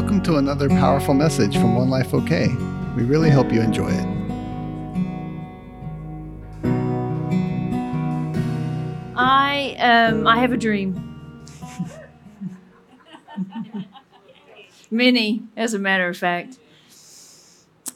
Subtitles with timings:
[0.00, 2.48] Welcome to another powerful message from One Life OK.
[2.96, 4.06] We really hope you enjoy it.
[9.14, 10.94] I um I have a dream.
[14.90, 16.56] Many, as a matter of fact.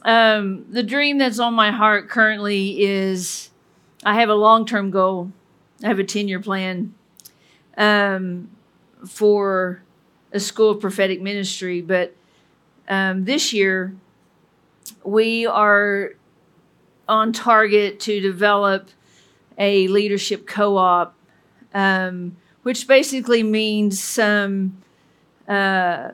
[0.03, 3.49] Um, the dream that's on my heart currently is
[4.03, 5.31] I have a long term goal.
[5.83, 6.93] I have a 10 year plan
[7.79, 8.51] um,
[9.07, 9.81] for
[10.35, 11.81] a school of prophetic ministry.
[11.81, 12.13] But
[12.89, 13.95] um, this year,
[15.03, 16.11] we are
[17.07, 18.89] on target to develop
[19.57, 21.15] a leadership co op,
[21.73, 24.83] um, which basically means some
[25.47, 26.11] uh,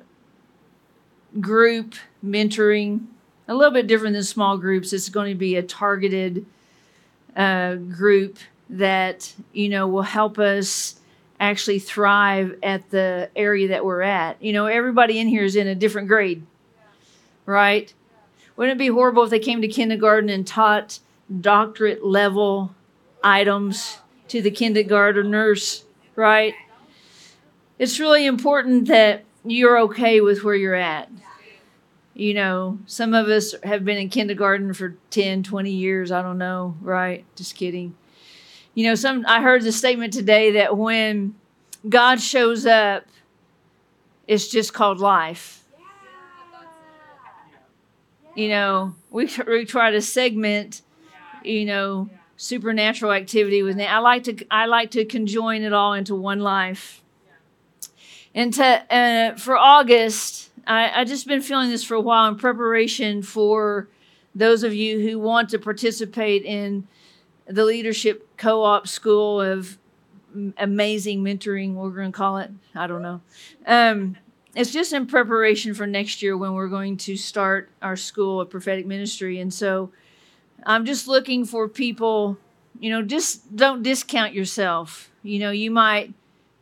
[1.40, 3.08] group mentoring,
[3.48, 4.94] a little bit different than small groups.
[4.94, 6.46] It's going to be a targeted
[7.36, 8.38] uh, group
[8.70, 11.01] that, you know, will help us
[11.42, 14.42] actually thrive at the area that we're at.
[14.42, 16.46] You know, everybody in here is in a different grade,
[17.48, 17.92] right?
[18.56, 21.00] Wouldn't it be horrible if they came to kindergarten and taught
[21.42, 22.76] doctorate level
[23.24, 25.84] items to the kindergarteners,
[26.16, 26.54] right?
[27.80, 31.10] It's really important that you're okay with where you're at.
[32.14, 36.12] You know, some of us have been in kindergarten for 10, 20 years.
[36.12, 37.26] I don't know, right?
[37.36, 37.96] Just kidding.
[38.74, 41.36] You know, some I heard the statement today that when
[41.88, 43.06] God shows up,
[44.28, 45.66] it's just called life.
[48.34, 50.84] You know, we, we try to segment,
[51.44, 56.16] you know, supernatural activity with I like to I like to conjoin it all into
[56.16, 57.04] one life.
[58.34, 62.38] And to uh, for August, I I just been feeling this for a while in
[62.38, 63.90] preparation for
[64.34, 66.88] those of you who want to participate in
[67.48, 69.78] the leadership co-op school of
[70.58, 73.20] amazing mentoring we're going to call it i don't know.
[73.68, 74.16] Um,
[74.56, 78.50] it's just in preparation for next year when we're going to start our school of
[78.50, 79.92] prophetic ministry and so
[80.66, 82.38] i'm just looking for people
[82.82, 85.10] you know just don't discount yourself.
[85.24, 86.14] You know you might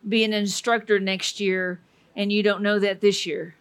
[0.07, 1.79] be an instructor next year
[2.15, 3.55] and you don't know that this year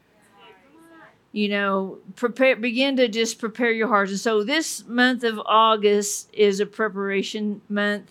[1.33, 6.31] you know prepare begin to just prepare your hearts and so this month of august
[6.33, 8.11] is a preparation month.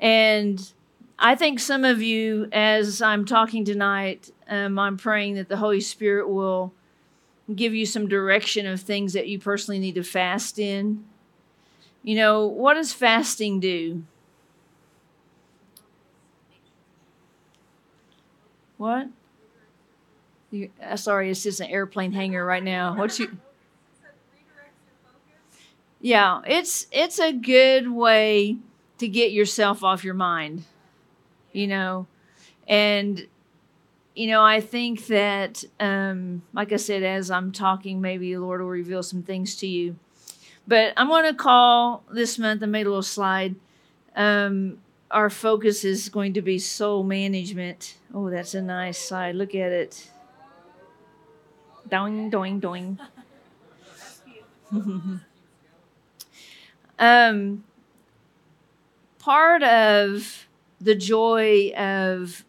[0.00, 0.72] And
[1.18, 5.80] i think some of you as i'm talking tonight um, i'm praying that the holy
[5.80, 6.72] spirit will
[7.54, 11.04] give you some direction of things that you personally need to fast in.
[12.02, 14.04] You know what does fasting do?
[18.76, 19.08] What
[20.50, 22.96] you, uh, sorry, it's just an airplane hangar right now.
[22.96, 23.36] What's you?
[26.00, 28.56] Yeah, it's it's a good way
[28.98, 30.64] to get yourself off your mind,
[31.52, 32.06] you know,
[32.68, 33.26] and
[34.14, 38.60] you know I think that, um, like I said, as I'm talking, maybe the Lord
[38.60, 39.96] will reveal some things to you.
[40.68, 42.62] But I'm going to call this month.
[42.62, 43.56] I made a little slide.
[44.14, 44.78] Um,
[45.10, 47.96] our focus is going to be soul management.
[48.14, 49.34] Oh, that's a nice slide.
[49.34, 50.10] Look at it.
[51.90, 52.98] Doing, doing, doing.
[56.98, 57.64] um,
[59.18, 60.46] part of
[60.80, 62.44] the joy of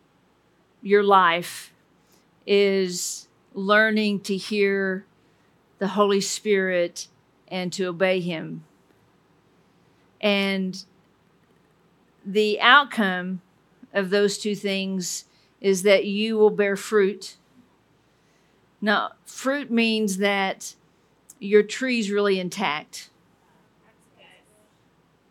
[0.81, 1.71] your life
[2.45, 5.05] is learning to hear
[5.77, 7.07] the Holy Spirit
[7.47, 8.65] and to obey Him.
[10.19, 10.83] And
[12.25, 13.41] the outcome
[13.93, 15.25] of those two things
[15.61, 17.37] is that you will bear fruit
[18.81, 20.75] now, fruit means that
[21.39, 23.09] your tree's really intact.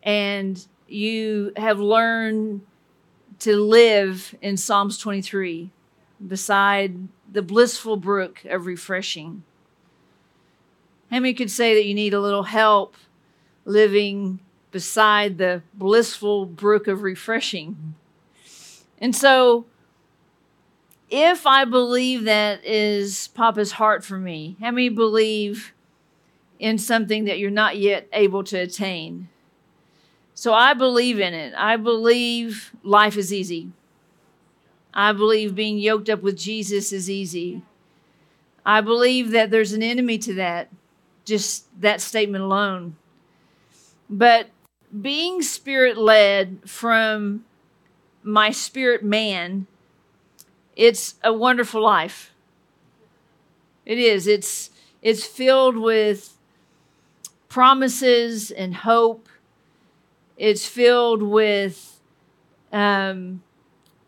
[0.03, 2.61] And you have learned
[3.39, 5.71] to live in Psalms 23
[6.25, 9.43] beside the blissful brook of refreshing.
[11.09, 12.95] How many could say that you need a little help
[13.65, 14.39] living
[14.71, 17.95] beside the blissful brook of refreshing?
[18.99, 19.65] And so
[21.09, 25.73] if I believe that is Papa's heart for me, how many believe
[26.59, 29.29] in something that you're not yet able to attain?
[30.33, 31.53] So I believe in it.
[31.57, 33.71] I believe life is easy.
[34.93, 37.61] I believe being yoked up with Jesus is easy.
[38.65, 40.69] I believe that there's an enemy to that,
[41.25, 42.95] just that statement alone.
[44.09, 44.47] But
[45.01, 47.45] being spirit led from
[48.23, 49.67] my spirit man
[50.79, 52.31] it's a wonderful life.
[53.85, 54.27] It is.
[54.27, 54.69] It's
[55.01, 56.37] it's filled with
[57.49, 59.27] promises and hope.
[60.37, 61.99] It's filled with
[62.71, 63.43] um,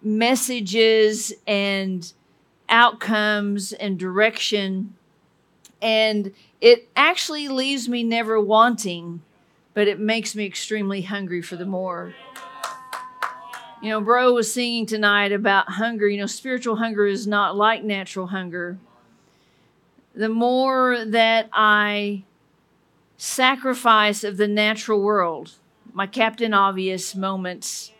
[0.02, 2.12] messages and
[2.70, 4.96] outcomes and direction.
[5.82, 9.24] And it actually leaves me never wanting,
[9.74, 12.14] but it makes me extremely hungry for the more.
[13.82, 16.08] You know, Bro was singing tonight about hunger.
[16.08, 18.78] You know, spiritual hunger is not like natural hunger.
[20.14, 22.24] The more that I
[23.18, 25.56] sacrifice of the natural world,
[25.94, 27.92] my Captain Obvious moments,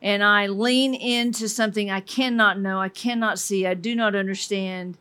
[0.00, 4.98] and I lean into something I cannot know, I cannot see, I do not understand,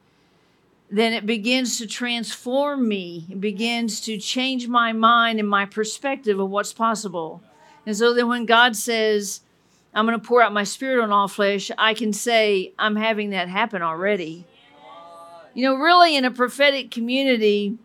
[0.91, 3.25] then it begins to transform me.
[3.29, 7.41] It begins to change my mind and my perspective of what's possible.
[7.87, 9.41] And so then when God says,
[9.93, 13.31] I'm going to pour out my spirit on all flesh, I can say, I'm having
[13.31, 14.45] that happen already.
[15.53, 17.77] You know, really, in a prophetic community,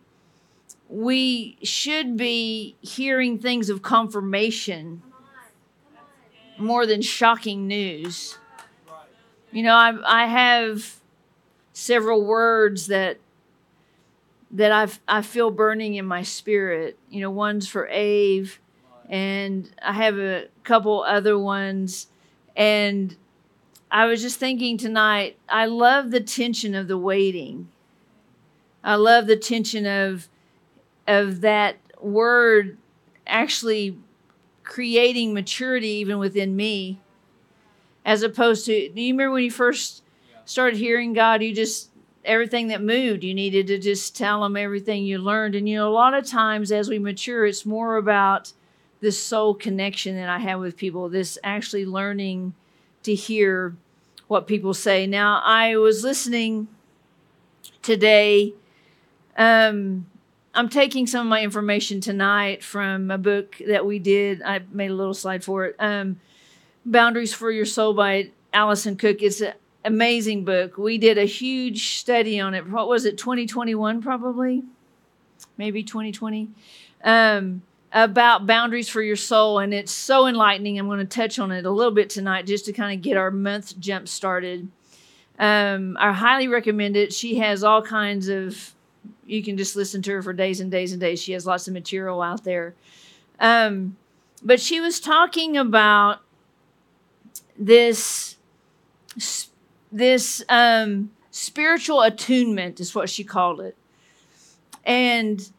[0.87, 5.01] we should be hearing things of confirmation
[6.57, 8.37] more than shocking news.
[9.51, 10.97] You know, I, I have
[11.73, 13.19] several words that
[14.49, 16.97] that I've, I feel burning in my spirit.
[17.09, 18.49] You know, one's for Ave,
[19.07, 22.07] and I have a couple other ones.
[22.55, 23.15] And
[23.89, 27.69] I was just thinking tonight, I love the tension of the waiting.
[28.83, 30.27] I love the tension of
[31.07, 32.77] of that word
[33.25, 33.97] actually
[34.63, 36.99] creating maturity even within me
[38.05, 40.03] as opposed to do you remember when you first
[40.45, 41.89] started hearing god you just
[42.25, 45.87] everything that moved you needed to just tell them everything you learned and you know
[45.87, 48.51] a lot of times as we mature it's more about
[48.99, 52.53] this soul connection that i have with people this actually learning
[53.03, 53.75] to hear
[54.27, 56.67] what people say now i was listening
[57.81, 58.53] today
[59.37, 60.07] um,
[60.57, 64.41] I'm taking some of my information tonight from a book that we did.
[64.41, 65.75] I made a little slide for it.
[65.77, 66.19] Um,
[66.83, 69.21] Boundaries for Your Soul by Alison Cook.
[69.21, 69.53] It's an
[69.85, 70.79] amazing book.
[70.79, 72.67] We did a huge study on it.
[72.67, 74.63] What was it, 2021 probably?
[75.57, 76.49] Maybe 2020.
[77.03, 77.61] Um,
[77.97, 79.57] about boundaries for your soul.
[79.57, 80.77] And it's so enlightening.
[80.77, 83.17] I'm going to touch on it a little bit tonight just to kind of get
[83.17, 84.69] our month jump started.
[85.39, 87.11] Um, I highly recommend it.
[87.11, 88.73] She has all kinds of
[89.25, 91.19] you can just listen to her for days and days and days.
[91.19, 92.75] She has lots of material out there.
[93.39, 93.97] Um,
[94.43, 96.19] but she was talking about
[97.57, 98.35] this
[99.91, 103.75] this um, spiritual attunement is what she called it,
[104.85, 105.49] and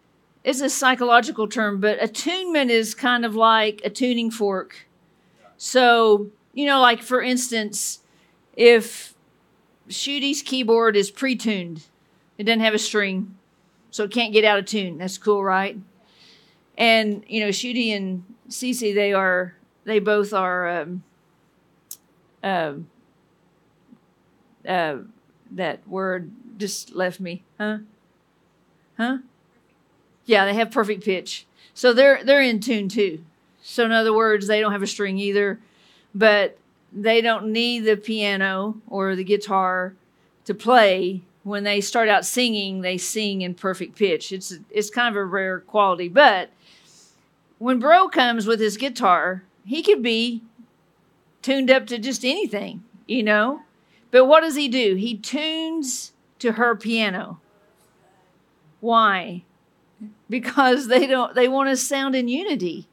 [0.45, 1.81] it's a psychological term.
[1.81, 4.87] But attunement is kind of like a tuning fork.
[5.57, 8.01] So you know, like for instance,
[8.57, 9.15] if
[9.89, 11.85] Shooty's keyboard is pre-tuned,
[12.37, 13.37] it doesn't have a string
[13.91, 14.99] so it can't get out of tune.
[14.99, 15.79] That's cool, right?
[16.77, 21.03] And you know, Shooty and Cece, they are they both are um,
[22.43, 22.75] uh,
[24.67, 24.99] uh,
[25.51, 27.79] that word just left me, huh?
[28.97, 29.19] Huh?
[30.29, 33.25] Yeah, they have perfect pitch, so they're they're in tune too.
[33.63, 35.59] So in other words, they don't have a string either,
[36.15, 36.59] but
[36.93, 39.95] they don't need the piano or the guitar
[40.45, 44.33] to play when they start out singing, they sing in perfect pitch.
[44.33, 46.51] It's it's kind of a rare quality, but
[47.59, 50.43] when Bro comes with his guitar, he could be
[51.41, 53.63] tuned up to just anything, you know.
[54.11, 54.95] But what does he do?
[54.97, 57.41] He tunes to her piano.
[58.81, 59.45] Why?
[60.31, 62.87] Because they don't they want to sound in unity.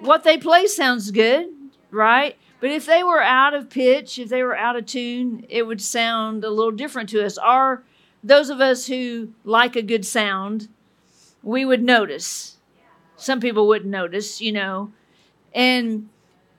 [0.00, 1.48] What they play sounds good,
[1.90, 2.36] right?
[2.60, 5.80] But if they were out of pitch, if they were out of tune, it would
[5.80, 7.38] sound a little different to us.
[7.38, 7.82] Our
[8.22, 10.68] those of us who like a good sound,
[11.42, 12.56] we would notice.
[13.16, 14.92] Some people wouldn't notice, you know.
[15.54, 16.08] And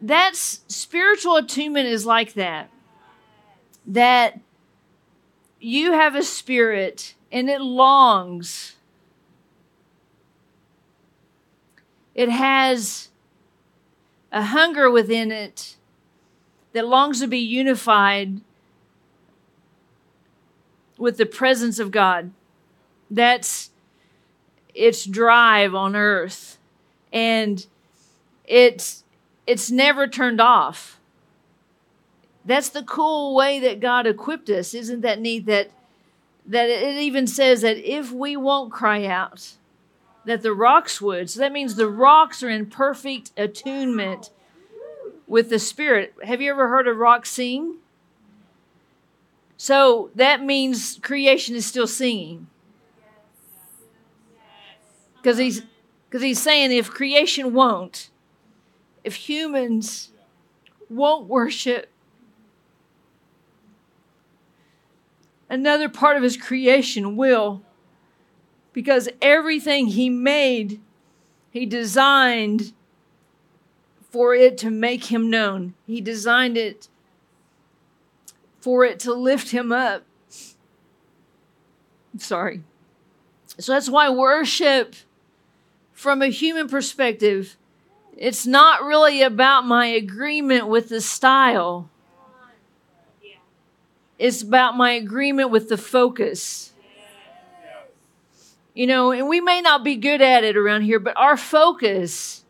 [0.01, 2.69] that's spiritual attunement is like that.
[3.87, 4.39] That
[5.59, 8.72] you have a spirit and it longs.
[12.15, 13.09] It has
[14.31, 15.77] a hunger within it
[16.73, 18.41] that longs to be unified
[20.97, 22.31] with the presence of God.
[23.09, 23.71] That's
[24.73, 26.57] its drive on earth.
[27.11, 27.65] And
[28.45, 29.03] it's
[29.45, 30.99] it's never turned off.
[32.45, 34.73] That's the cool way that God equipped us.
[34.73, 35.71] Isn't that neat that
[36.45, 39.53] that it even says that if we won't cry out,
[40.25, 41.29] that the rocks would.
[41.29, 44.29] So that means the rocks are in perfect attunement
[45.27, 46.13] with the Spirit.
[46.23, 47.77] Have you ever heard a rock sing?
[49.57, 52.47] So that means creation is still singing.
[55.15, 55.63] Because he's
[56.09, 58.09] because he's saying if creation won't,
[59.03, 60.11] if humans
[60.89, 61.89] won't worship,
[65.49, 67.63] another part of his creation will.
[68.73, 70.81] Because everything he made,
[71.51, 72.73] he designed
[74.09, 75.73] for it to make him known.
[75.87, 76.89] He designed it
[78.59, 80.03] for it to lift him up.
[82.17, 82.63] Sorry.
[83.57, 84.95] So that's why worship,
[85.91, 87.55] from a human perspective,
[88.17, 91.89] it's not really about my agreement with the style.
[94.19, 96.72] It's about my agreement with the focus.
[98.73, 102.43] You know, and we may not be good at it around here, but our focus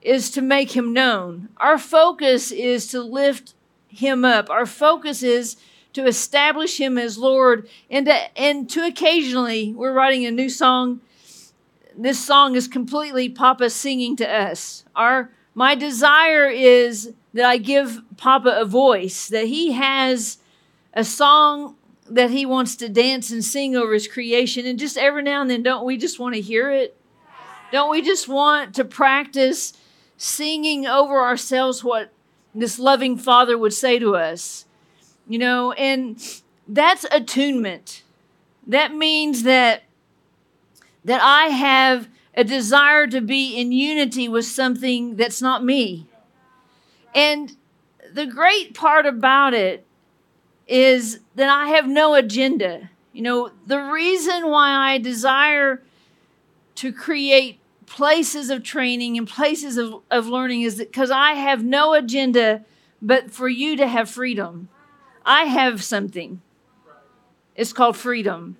[0.00, 1.48] is to make him known.
[1.58, 3.54] Our focus is to lift
[3.88, 4.48] him up.
[4.48, 5.56] Our focus is
[5.92, 11.00] to establish him as Lord and to, and to occasionally we're writing a new song.
[11.96, 14.84] This song is completely Papa singing to us.
[14.94, 20.36] Our my desire is that I give Papa a voice, that he has
[20.92, 21.76] a song
[22.10, 25.50] that he wants to dance and sing over his creation and just every now and
[25.50, 26.96] then don't we just want to hear it?
[27.72, 29.72] Don't we just want to practice
[30.16, 32.12] singing over ourselves what
[32.54, 34.64] this loving father would say to us.
[35.28, 36.22] You know, and
[36.66, 38.02] that's attunement.
[38.66, 39.82] That means that
[41.04, 46.06] that I have a desire to be in unity with something that's not me.
[47.14, 47.56] And
[48.12, 49.85] the great part about it
[50.66, 52.90] is that I have no agenda.
[53.12, 55.82] You know, the reason why I desire
[56.76, 61.94] to create places of training and places of, of learning is because I have no
[61.94, 62.64] agenda
[63.00, 64.68] but for you to have freedom.
[65.24, 66.40] I have something.
[67.54, 68.56] It's called freedom.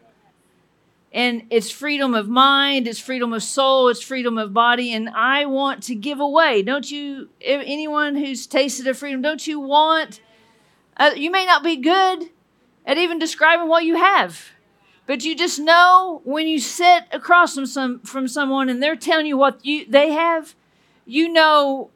[1.13, 4.93] And it's freedom of mind, it's freedom of soul, it's freedom of body.
[4.93, 6.63] And I want to give away.
[6.63, 10.21] Don't you, anyone who's tasted of freedom, don't you want,
[10.97, 12.31] uh, you may not be good
[12.87, 14.51] at even describing what you have.
[15.07, 19.27] But you just know when you sit across from some from someone and they're telling
[19.27, 20.55] you what you they have,
[21.05, 21.91] you know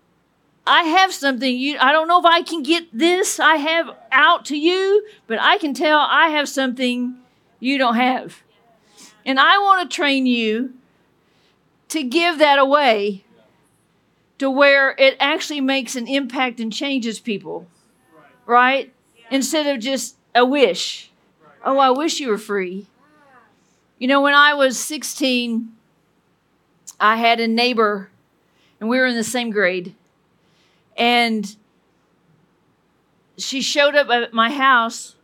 [0.66, 4.44] I have something you I don't know if I can get this I have out
[4.46, 7.16] to you, but I can tell I have something
[7.58, 8.42] you don't have.
[9.26, 10.74] And I want to train you
[11.88, 13.24] to give that away
[14.38, 17.66] to where it actually makes an impact and changes people.
[18.50, 18.92] Right?
[19.30, 21.12] Instead of just a wish.
[21.64, 22.88] Oh, I wish you were free.
[23.96, 25.70] You know, when I was 16,
[26.98, 28.10] I had a neighbor,
[28.80, 29.94] and we were in the same grade.
[30.96, 31.54] And
[33.38, 35.14] she showed up at my house,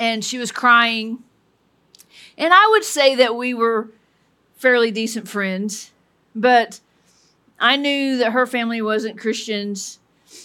[0.00, 1.22] and she was crying.
[2.36, 3.88] And I would say that we were
[4.56, 5.92] fairly decent friends,
[6.34, 6.80] but
[7.60, 9.99] I knew that her family wasn't Christians,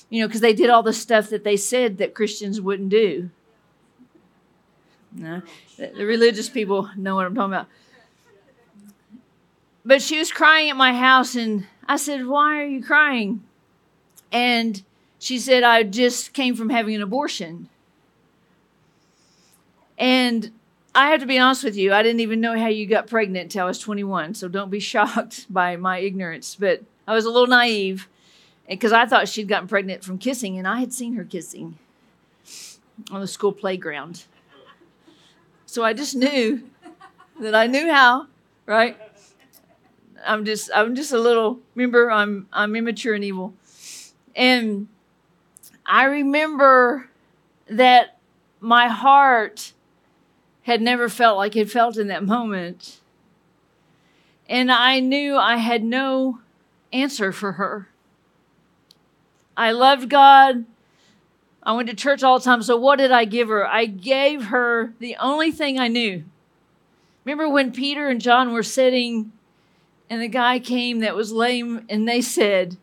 [0.09, 3.29] you know, because they did all the stuff that they said that Christians wouldn't do.
[5.13, 5.41] No,
[5.77, 7.67] the religious people know what I'm talking about.
[9.85, 13.43] But she was crying at my house, and I said, Why are you crying?
[14.31, 14.83] And
[15.19, 17.69] she said, I just came from having an abortion.
[19.97, 20.51] And
[20.93, 23.45] I have to be honest with you, I didn't even know how you got pregnant
[23.45, 24.33] until I was 21.
[24.33, 26.55] So don't be shocked by my ignorance.
[26.55, 28.07] But I was a little naive
[28.67, 31.77] because I thought she'd gotten pregnant from kissing, and I had seen her kissing
[33.11, 34.25] on the school playground.
[35.65, 36.63] So I just knew
[37.39, 38.27] that I knew how,
[38.65, 38.97] right?
[40.25, 43.53] I'm just I'm just a little remember I'm I'm immature and evil.
[44.35, 44.87] And
[45.85, 47.09] I remember
[47.67, 48.17] that
[48.59, 49.73] my heart
[50.63, 52.99] had never felt like it felt in that moment.
[54.47, 56.39] And I knew I had no
[56.91, 57.89] answer for her.
[59.57, 60.65] I loved God.
[61.63, 62.61] I went to church all the time.
[62.61, 63.65] So what did I give her?
[63.67, 66.23] I gave her the only thing I knew.
[67.23, 69.31] Remember when Peter and John were sitting
[70.09, 72.77] and the guy came that was lame and they said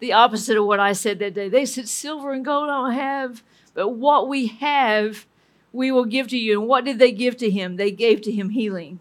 [0.00, 1.48] the opposite of what I said that day.
[1.48, 5.26] They said, Silver and gold I don't have, but what we have,
[5.72, 6.58] we will give to you.
[6.58, 7.76] And what did they give to him?
[7.76, 8.98] They gave to him healing.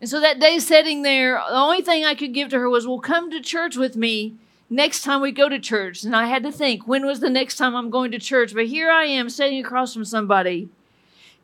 [0.00, 2.86] And so that day sitting there, the only thing I could give to her was,
[2.86, 4.34] Well, come to church with me
[4.70, 6.04] next time we go to church.
[6.04, 8.54] And I had to think, when was the next time I'm going to church?
[8.54, 10.68] But here I am sitting across from somebody.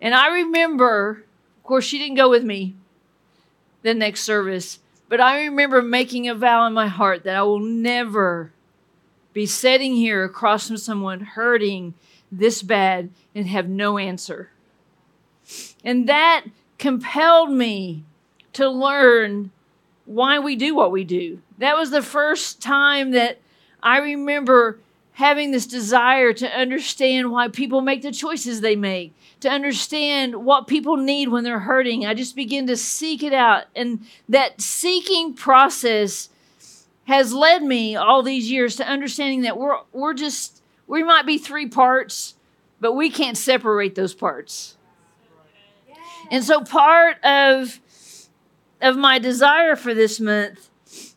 [0.01, 1.25] And I remember,
[1.59, 2.75] of course, she didn't go with me
[3.83, 4.79] the next service,
[5.09, 8.51] but I remember making a vow in my heart that I will never
[9.33, 11.95] be sitting here across from someone hurting
[12.31, 14.51] this bad and have no answer.
[15.85, 16.45] And that
[16.79, 18.05] compelled me
[18.55, 19.51] to learn
[20.07, 21.41] why we do what we do.
[21.59, 23.39] That was the first time that
[23.83, 24.79] I remember
[25.13, 30.67] having this desire to understand why people make the choices they make, to understand what
[30.67, 32.05] people need when they're hurting.
[32.05, 33.65] I just begin to seek it out.
[33.77, 36.31] And that seeking process
[37.05, 41.39] has led me all these years to understanding that we're we're just we might be
[41.39, 42.35] three parts,
[42.81, 44.77] but we can't separate those parts.
[46.31, 47.79] And so part of
[48.81, 50.69] of my desire for this month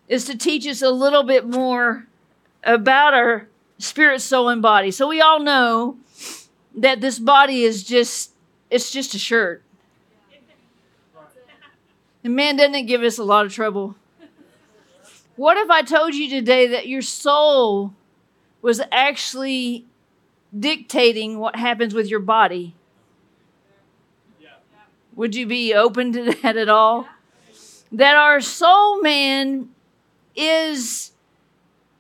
[0.08, 2.08] is to teach us a little bit more
[2.64, 3.48] about our
[3.78, 4.92] spirit, soul, and body.
[4.92, 5.98] So we all know
[6.76, 8.32] that this body is just
[8.70, 9.64] it's just a shirt.
[12.24, 13.96] And man, doesn't it give us a lot of trouble?
[15.38, 17.94] What if I told you today that your soul
[18.62, 19.86] was actually
[20.58, 22.74] dictating what happens with your body?
[25.16, 27.08] Would you be open to that at all?
[27.92, 29.70] That our soul man
[30.38, 31.12] is,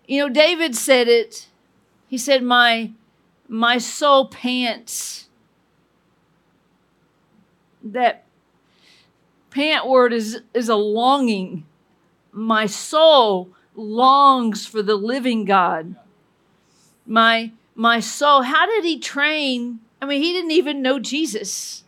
[0.07, 1.47] you know, David said it.
[2.07, 2.91] He said, My
[3.47, 5.27] my soul pants.
[7.83, 8.25] That
[9.49, 11.65] pant word is, is a longing.
[12.31, 15.95] My soul longs for the living God.
[17.05, 19.79] My my soul, how did he train?
[20.01, 21.83] I mean, he didn't even know Jesus.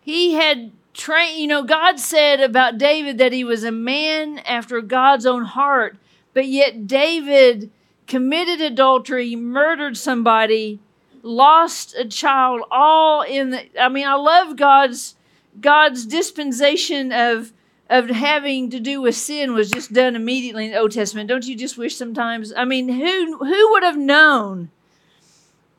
[0.00, 4.80] He had trained, you know, God said about David that he was a man after
[4.80, 5.96] God's own heart,
[6.32, 7.70] but yet David
[8.06, 10.80] committed adultery, murdered somebody,
[11.22, 15.16] lost a child, all in the I mean, I love God's
[15.60, 17.52] God's dispensation of
[17.88, 21.28] of having to do with sin was just done immediately in the Old Testament.
[21.28, 22.52] Don't you just wish sometimes?
[22.56, 24.70] I mean, who who would have known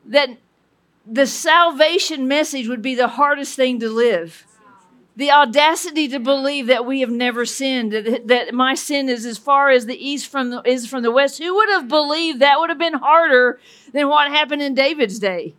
[0.06, 0.30] that
[1.06, 4.47] the salvation message would be the hardest thing to live?
[5.18, 9.40] The audacity to believe that we have never sinned, that, that my sin is as
[9.40, 11.40] far as the east from the, is from the west.
[11.40, 13.60] Who would have believed that would have been harder
[13.92, 15.56] than what happened in David's day?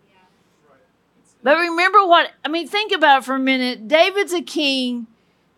[1.42, 3.88] But remember what, I mean, think about it for a minute.
[3.88, 5.08] David's a king.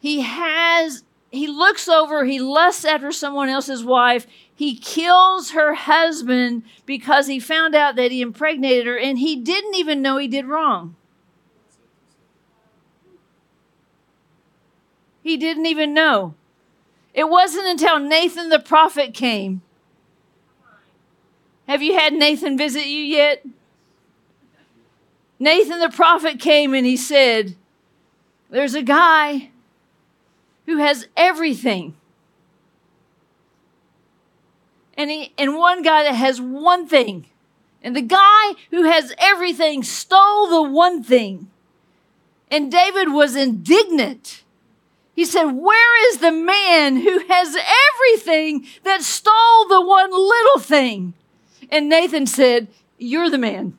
[0.01, 4.27] He has, he looks over, he lusts after someone else's wife.
[4.55, 9.75] He kills her husband because he found out that he impregnated her and he didn't
[9.75, 10.97] even know he did wrong.
[15.31, 16.35] He didn't even know.
[17.15, 19.63] It wasn't until Nathan the prophet came.
[21.69, 23.47] Have you had Nathan visit you yet?
[25.39, 27.55] Nathan the prophet came and he said,
[28.51, 29.51] There's a guy
[30.67, 31.95] who has everything.
[34.95, 37.27] And, he, and one guy that has one thing.
[37.85, 41.53] And the guy who has everything stole the one thing.
[42.51, 44.43] And David was indignant.
[45.15, 51.15] He said, Where is the man who has everything that stole the one little thing?
[51.71, 52.69] And Nathan said,
[52.99, 53.77] You're the man.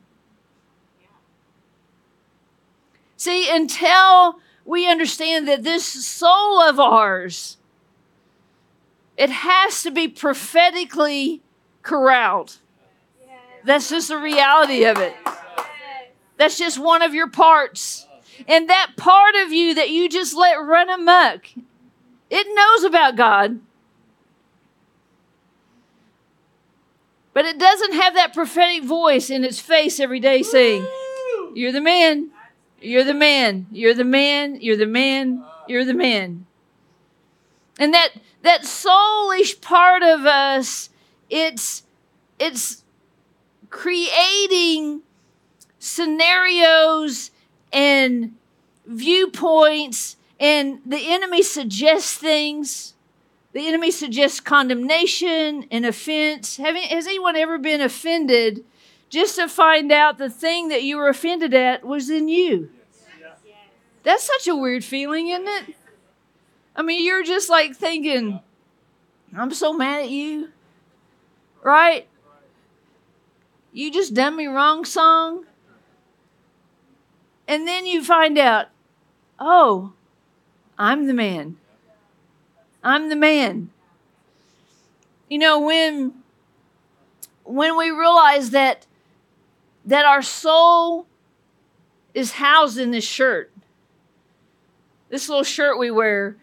[3.16, 7.56] See, until we understand that this soul of ours,
[9.16, 11.40] it has to be prophetically
[11.82, 12.56] corralled.
[13.64, 15.14] That's just the reality of it.
[16.36, 18.06] That's just one of your parts.
[18.48, 21.46] And that part of you that you just let run amok,
[22.30, 23.60] it knows about God.
[27.34, 30.86] But it doesn't have that prophetic voice in its face every day saying,
[31.54, 32.30] You're the man.
[32.80, 33.66] You're the man.
[33.70, 34.60] You're the man.
[34.60, 35.44] You're the man.
[35.66, 36.46] You're the man.
[37.78, 38.10] And that
[38.42, 40.90] that soulish part of us,
[41.30, 41.84] it's
[42.38, 42.84] it's
[43.70, 45.02] creating
[45.78, 47.31] scenarios
[47.72, 48.34] and
[48.86, 52.94] viewpoints, and the enemy suggests things.
[53.52, 56.56] The enemy suggests condemnation and offense.
[56.56, 58.64] Have, has anyone ever been offended
[59.10, 62.70] just to find out the thing that you were offended at was in you?
[64.02, 65.76] That's such a weird feeling, isn't it?
[66.74, 68.40] I mean, you're just like thinking,
[69.36, 70.48] I'm so mad at you,
[71.62, 72.08] right?
[73.72, 75.44] You just done me wrong song.
[77.52, 78.68] And then you find out,
[79.38, 79.92] oh,
[80.78, 81.58] I'm the man.
[82.82, 83.68] I'm the man.
[85.28, 86.14] You know, when
[87.44, 88.86] when we realize that
[89.84, 91.06] that our soul
[92.14, 93.52] is housed in this shirt.
[95.10, 96.36] This little shirt we wear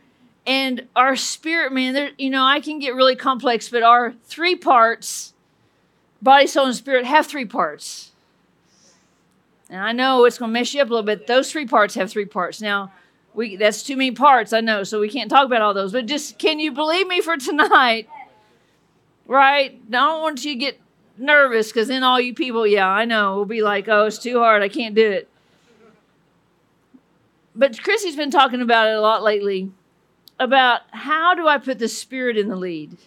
[0.46, 4.56] and our spirit man there you know i can get really complex but our three
[4.56, 5.34] parts
[6.22, 8.09] body soul and spirit have three parts
[9.70, 11.28] and I know it's going to mess you up a little bit.
[11.28, 12.62] Those three parts have three parts.
[12.62, 12.92] Now,
[13.34, 15.92] we that's too many parts, I know, so we can't talk about all those.
[15.92, 18.08] But just can you believe me for tonight?
[19.30, 19.72] right?
[19.72, 20.80] I don't want you to get
[21.18, 24.40] nervous because then all you people, yeah, I know, will be like, oh, it's too
[24.40, 24.64] hard.
[24.64, 25.30] I can't do it.
[27.56, 29.72] But Chrissy's been talking about it a lot lately
[30.40, 32.98] about how do I put the spirit in the lead?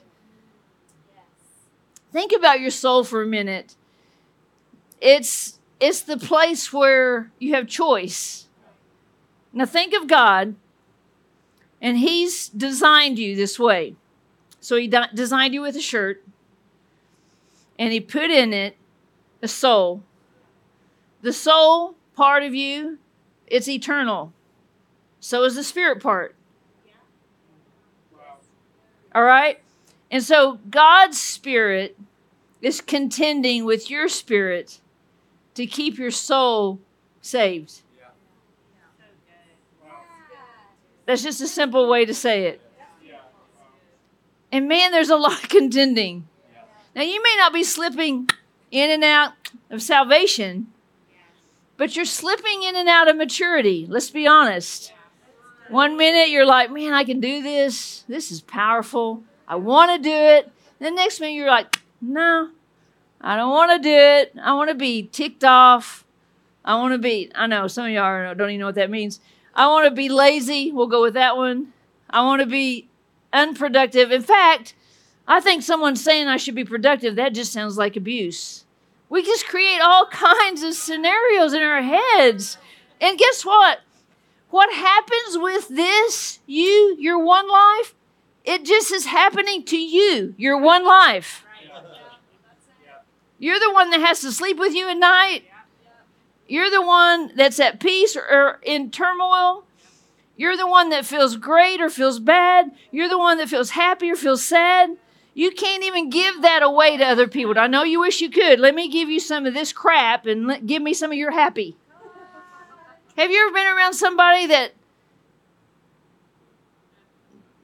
[2.12, 3.74] Think about your soul for a minute.
[5.00, 8.46] It's it's the place where you have choice.
[9.52, 10.54] Now think of God
[11.80, 13.96] and he's designed you this way.
[14.60, 16.22] So he de- designed you with a shirt
[17.80, 18.76] and he put in it
[19.42, 20.04] a soul.
[21.20, 22.98] The soul part of you,
[23.48, 24.32] it's eternal.
[25.18, 26.36] So is the spirit part.
[29.12, 29.58] All right?
[30.12, 31.98] And so God's spirit
[32.60, 34.78] is contending with your spirit
[35.54, 36.80] to keep your soul
[37.20, 37.82] saved.
[41.04, 42.60] That's just a simple way to say it.
[44.50, 46.28] And man, there's a lot of contending.
[46.94, 48.28] Now, you may not be slipping
[48.70, 49.32] in and out
[49.70, 50.68] of salvation,
[51.78, 53.86] but you're slipping in and out of maturity.
[53.88, 54.92] Let's be honest.
[55.70, 58.04] One minute you're like, man, I can do this.
[58.08, 59.24] This is powerful.
[59.48, 60.52] I want to do it.
[60.78, 62.50] The next minute you're like, no,
[63.22, 64.34] I don't want to do it.
[64.42, 66.04] I want to be ticked off.
[66.64, 69.20] I want to be, I know some of y'all don't even know what that means.
[69.54, 70.72] I want to be lazy.
[70.72, 71.72] We'll go with that one.
[72.10, 72.88] I want to be
[73.32, 74.10] unproductive.
[74.10, 74.74] In fact,
[75.26, 78.64] I think someone saying I should be productive, that just sounds like abuse.
[79.08, 82.58] We just create all kinds of scenarios in our heads.
[83.00, 83.80] And guess what?
[84.50, 87.94] What happens with this, you, your one life,
[88.44, 91.41] it just is happening to you, your one life.
[93.42, 95.42] You're the one that has to sleep with you at night.
[96.46, 99.64] You're the one that's at peace or, in turmoil.
[100.36, 102.70] You're the one that feels great or feels bad.
[102.92, 104.96] You're the one that feels happy or feels sad.
[105.34, 107.58] You can't even give that away to other people.
[107.58, 108.60] I know you wish you could.
[108.60, 111.32] Let me give you some of this crap and let, give me some of your
[111.32, 111.76] happy.
[113.18, 114.70] Have you ever been around somebody that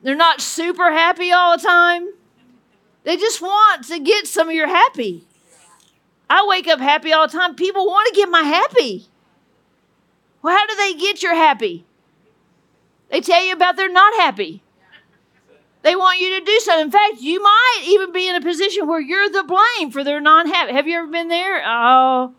[0.03, 2.09] they're not super happy all the time?
[3.05, 5.28] They just want to get some of your happy.
[6.31, 7.55] I wake up happy all the time.
[7.55, 9.07] People want to get my happy.
[10.43, 11.85] Well, how do they get your happy?
[13.11, 14.63] They tell you about they're not happy.
[15.83, 16.87] They want you to do something.
[16.87, 20.21] In fact, you might even be in a position where you're the blame for their
[20.21, 20.73] non happy.
[20.73, 21.63] Have you ever been there?
[21.65, 22.35] Oh,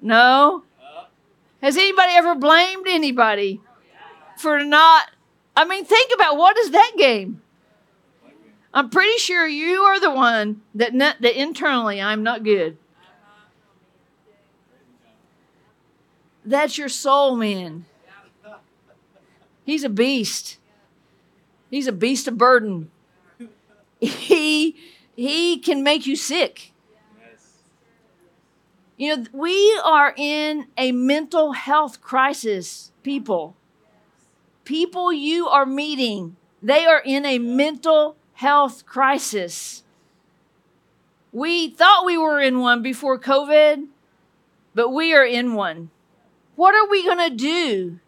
[0.00, 0.62] no.
[1.60, 3.60] Has anybody ever blamed anybody
[4.38, 5.10] for not?
[5.56, 7.42] I mean, think about what is that game?
[8.72, 12.76] I'm pretty sure you are the one that, not, that internally I'm not good.
[16.44, 17.86] That's your soul man.
[19.64, 20.58] He's a beast.
[21.70, 22.90] He's a beast of burden.
[24.00, 24.76] He
[25.16, 26.72] he can make you sick.
[28.96, 33.56] You know, we are in a mental health crisis, people.
[34.64, 39.82] People you are meeting, they are in a mental health crisis.
[41.32, 43.88] We thought we were in one before COVID,
[44.74, 45.90] but we are in one.
[46.56, 47.98] What are we going to do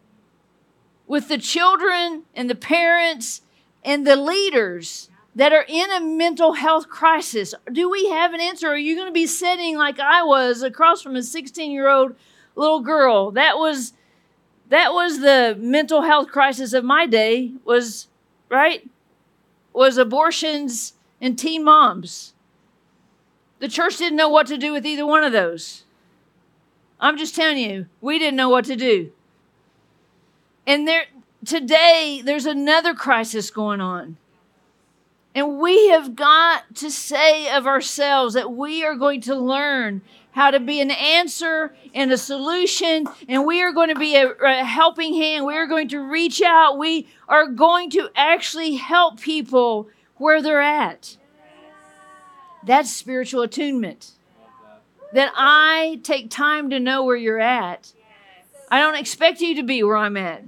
[1.05, 3.41] with the children and the parents
[3.83, 7.53] and the leaders that are in a mental health crisis?
[7.71, 8.67] Do we have an answer?
[8.67, 12.15] Are you going to be sitting like I was across from a 16 year old
[12.55, 13.31] little girl?
[13.31, 13.93] That was
[14.69, 18.07] that was the mental health crisis of my day was
[18.49, 18.89] right
[19.73, 22.33] was abortions and teen moms
[23.59, 25.83] the church didn't know what to do with either one of those
[26.99, 29.11] i'm just telling you we didn't know what to do
[30.67, 31.05] and there
[31.45, 34.17] today there's another crisis going on.
[35.33, 40.51] And we have got to say of ourselves that we are going to learn how
[40.51, 44.63] to be an answer and a solution, and we are going to be a, a,
[44.63, 45.45] helping hand.
[45.45, 46.77] We are going to reach out.
[46.77, 51.17] We are going to actually help people where they're at.
[52.63, 54.11] That's spiritual attunement.
[55.13, 57.93] That I take time to know where you're at.
[58.69, 60.43] I don't expect you to be where I'm at.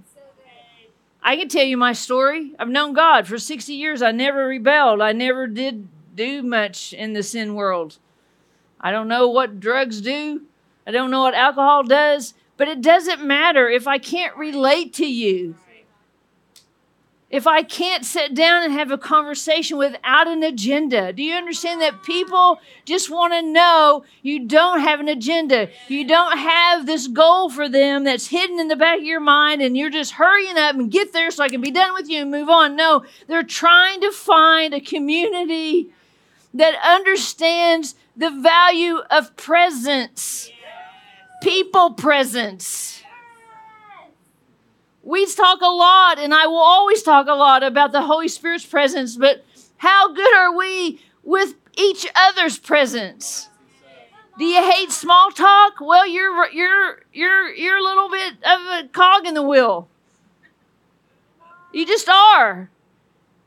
[1.21, 2.53] I can tell you my story.
[2.59, 4.01] I've known God for 60 years.
[4.01, 5.01] I never rebelled.
[5.01, 7.97] I never did do much in the sin world.
[8.79, 10.43] I don't know what drugs do.
[10.87, 15.05] I don't know what alcohol does, but it doesn't matter if I can't relate to
[15.05, 15.55] you
[17.29, 21.13] if I can't sit down and have a conversation without an agenda?
[21.13, 25.69] Do you understand that people just want to know you don't have an agenda?
[25.87, 29.61] You don't have this goal for them that's hidden in the back of your mind
[29.61, 32.21] and you're just hurrying up and get there so I can be done with you
[32.21, 32.75] and move on.
[32.75, 35.91] No, they're trying to find a community
[36.53, 40.49] that understands the value of presence,
[41.43, 42.98] people presence.
[45.09, 48.63] We talk a lot, and I will always talk a lot about the Holy Spirit's
[48.63, 49.43] presence, but
[49.77, 53.49] how good are we with each other's presence?
[54.37, 55.81] Do you hate small talk?
[55.81, 59.87] Well, you're you're you're you're a little bit of a cog in the wheel.
[61.73, 62.69] You just are.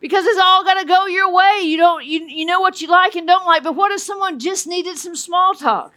[0.01, 1.61] Because it's all to go your way.
[1.63, 4.41] You don't you you know what you like and don't like, but what if someone
[4.41, 5.93] just needed some small talk?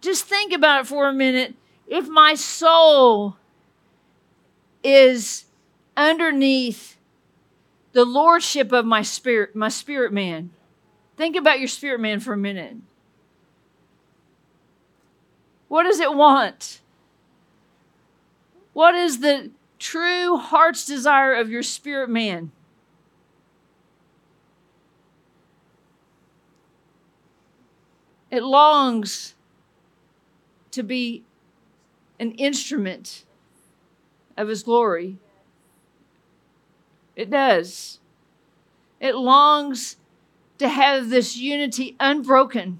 [0.00, 1.56] Just think about it for a minute.
[1.92, 3.36] If my soul
[4.82, 5.44] is
[5.94, 6.96] underneath
[7.92, 10.52] the lordship of my spirit, my spirit man.
[11.18, 12.76] Think about your spirit man for a minute.
[15.68, 16.80] What does it want?
[18.72, 22.52] What is the true heart's desire of your spirit man?
[28.30, 29.34] It longs
[30.70, 31.24] to be
[32.22, 33.24] an instrument
[34.36, 35.18] of his glory.
[37.16, 37.98] It does.
[39.00, 39.96] It longs
[40.58, 42.78] to have this unity unbroken.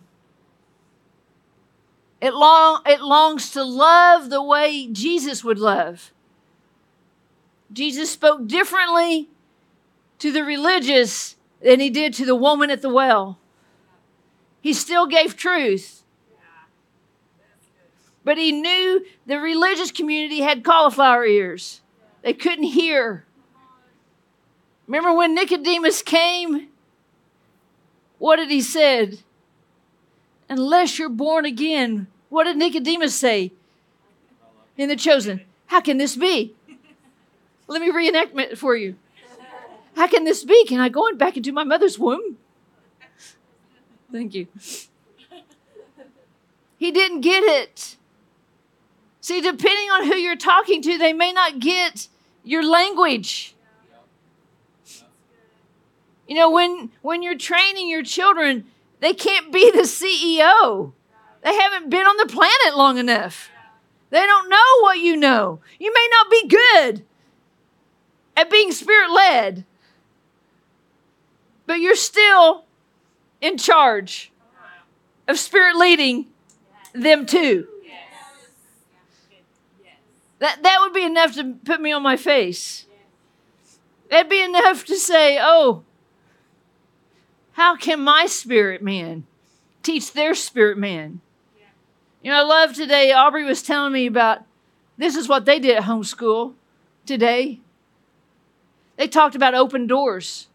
[2.21, 6.13] It, long, it longs to love the way Jesus would love.
[7.73, 9.29] Jesus spoke differently
[10.21, 13.41] to the religious than he did to the woman at the well.
[14.61, 16.02] He still gave truth.
[18.25, 21.81] But he knew the religious community had cauliflower ears.
[22.23, 23.25] They couldn't hear.
[24.87, 26.69] Remember when Nicodemus came?
[28.19, 29.19] What did he said?
[30.49, 32.07] Unless you're born again.
[32.29, 33.53] What did Nicodemus say?
[34.77, 35.43] In the chosen.
[35.67, 36.55] How can this be?
[37.67, 38.97] Let me reenact it for you.
[39.97, 40.65] How can this be?
[40.67, 42.39] Can I go back into my mother's womb?
[44.11, 44.47] Thank you.
[46.77, 47.97] He didn't get it.
[49.23, 52.09] See, depending on who you're talking to, they may not get
[52.43, 53.55] your language.
[56.27, 58.65] You know, when when you're training your children,
[58.99, 60.93] they can't be the CEO.
[61.43, 63.49] They haven't been on the planet long enough.
[64.11, 65.61] They don't know what you know.
[65.79, 67.05] You may not be good
[68.37, 69.65] at being spirit led,
[71.67, 72.65] but you're still
[73.41, 74.33] in charge
[75.29, 76.27] of spirit leading
[76.93, 77.69] them too.
[80.43, 82.87] That, that would be enough to put me on my face.
[84.11, 85.85] That'd be enough to say, oh,
[87.53, 89.25] how can my spirit man
[89.85, 91.21] teach their spirit man?
[92.25, 94.43] You know, I love today, Aubrey was telling me about
[94.99, 96.55] this is what they did at homeschool
[97.07, 97.61] today.
[98.97, 100.49] They talked about open doors.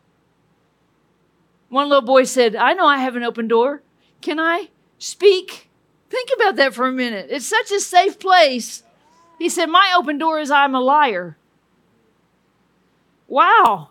[1.70, 3.84] One little boy said, I know I have an open door.
[4.20, 5.70] Can I speak?
[6.10, 7.28] Think about that for a minute.
[7.30, 8.84] It's such a safe place.
[9.38, 11.38] He said, My open door is I'm a liar.
[13.28, 13.90] Wow.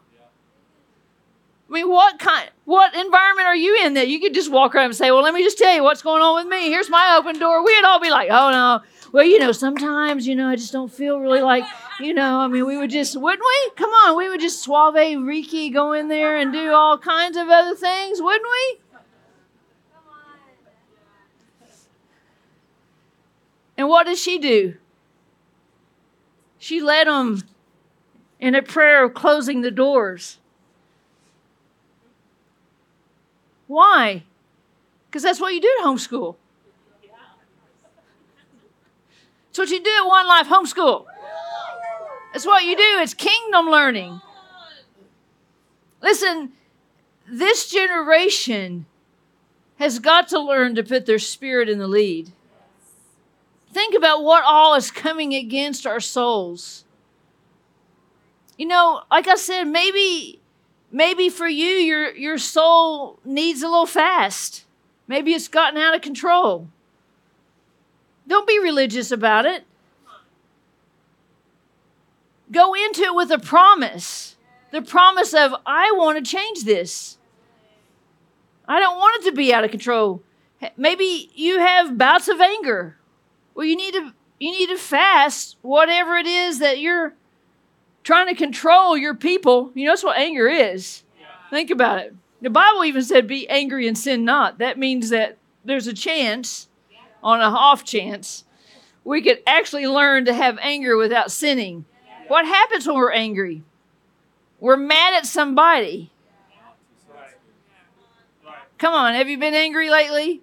[1.69, 4.87] I mean, what kind, what environment are you in that you could just walk around
[4.87, 6.69] and say, "Well, let me just tell you what's going on with me.
[6.69, 8.83] Here's my open door." We'd all be like, "Oh no."
[9.13, 11.65] Well, you know, sometimes, you know, I just don't feel really like,
[12.01, 13.71] you know, I mean, we would just, wouldn't we?
[13.77, 17.49] Come on, we would just suave Riki go in there and do all kinds of
[17.49, 18.81] other things, wouldn't we?
[23.79, 24.75] And what does she do?
[26.67, 27.45] She led them
[28.41, 30.39] in a prayer of closing the doors.
[33.69, 34.25] Why?
[35.07, 36.35] Because that's what you do at homeschool.
[39.51, 41.05] It's what you do at One Life Homeschool.
[42.33, 42.99] That's what you do.
[42.99, 44.21] It's kingdom learning.
[46.03, 46.51] Listen,
[47.29, 48.87] this generation
[49.77, 52.33] has got to learn to put their spirit in the lead.
[53.77, 56.87] Think about what all is coming against our souls.
[58.57, 60.41] You know, like I said, maybe
[60.91, 64.65] maybe for you your your soul needs a little fast.
[65.07, 66.69] Maybe it's gotten out of control.
[68.27, 69.65] Don't be religious about it.
[72.51, 74.37] Go into it with a promise.
[74.71, 77.19] The promise of I want to change this.
[78.67, 80.23] I don't want it to be out of control.
[80.79, 82.96] Maybe you have bouts of anger.
[83.57, 87.15] Well, you need to you need to fast whatever it is that you're
[88.05, 89.73] trying to control your people.
[89.75, 91.03] You know, that's what anger is.
[91.19, 91.27] Yeah.
[91.51, 92.15] Think about it.
[92.43, 94.59] The Bible even said, be angry and sin not.
[94.59, 96.69] That means that there's a chance,
[97.23, 98.45] on an off chance,
[99.05, 101.87] we could actually learn to have anger without sinning.
[102.29, 103.63] What happens when we're angry?
[104.61, 106.11] We're mad at somebody.
[108.79, 110.43] Come on, have you been angry lately?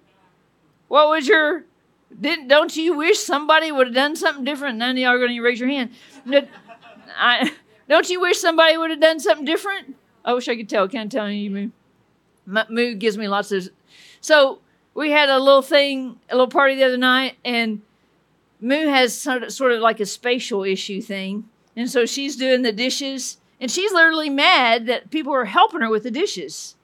[0.88, 1.64] What was your
[2.20, 4.78] didn't don't you wish somebody would have done something different?
[4.78, 5.90] None of y'all are going to raise your hand.
[7.16, 7.52] I,
[7.88, 9.96] don't you wish somebody would have done something different?
[10.24, 10.88] I wish I could tell.
[10.88, 11.50] Can't tell you.
[11.50, 12.64] Moo.
[12.68, 13.68] Moo gives me lots of.
[14.20, 14.60] So
[14.94, 17.82] we had a little thing, a little party the other night, and
[18.60, 22.62] Moo has sort of, sort of like a spatial issue thing, and so she's doing
[22.62, 26.76] the dishes, and she's literally mad that people are helping her with the dishes.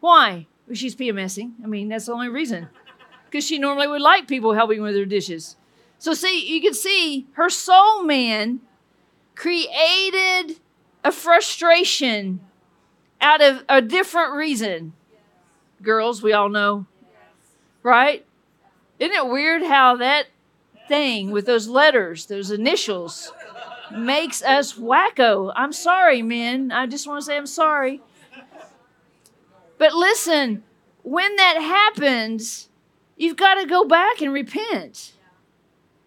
[0.00, 0.46] Why?
[0.72, 1.52] She's PMSing.
[1.62, 2.68] I mean, that's the only reason.
[3.34, 5.56] Because she normally would like people helping with her dishes.
[5.98, 8.60] So, see, you can see her soul man
[9.34, 10.60] created
[11.02, 12.38] a frustration
[13.20, 14.92] out of a different reason.
[15.82, 16.86] Girls, we all know,
[17.82, 18.24] right?
[19.00, 20.26] Isn't it weird how that
[20.86, 23.32] thing with those letters, those initials,
[23.92, 25.52] makes us wacko?
[25.56, 26.70] I'm sorry, men.
[26.70, 28.00] I just want to say I'm sorry.
[29.76, 30.62] But listen,
[31.02, 32.68] when that happens,
[33.16, 35.12] you've got to go back and repent.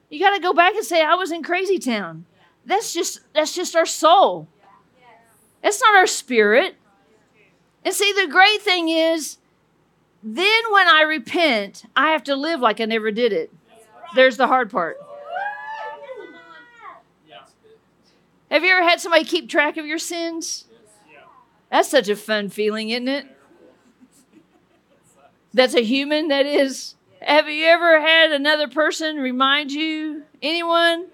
[0.09, 2.25] You got to go back and say, I was in crazy town.
[2.65, 4.47] That's just that's just our soul.
[5.63, 6.75] It's not our spirit.
[7.83, 9.37] And see, the great thing is,
[10.21, 13.51] then when I repent, I have to live like I never did it.
[14.15, 14.97] There's the hard part.
[18.51, 20.65] Have you ever had somebody keep track of your sins?
[21.69, 23.27] That's such a fun feeling, isn't it?
[25.53, 26.95] That's a human, that is.
[27.27, 30.23] Have you ever had another person remind you?
[30.41, 31.07] Anyone?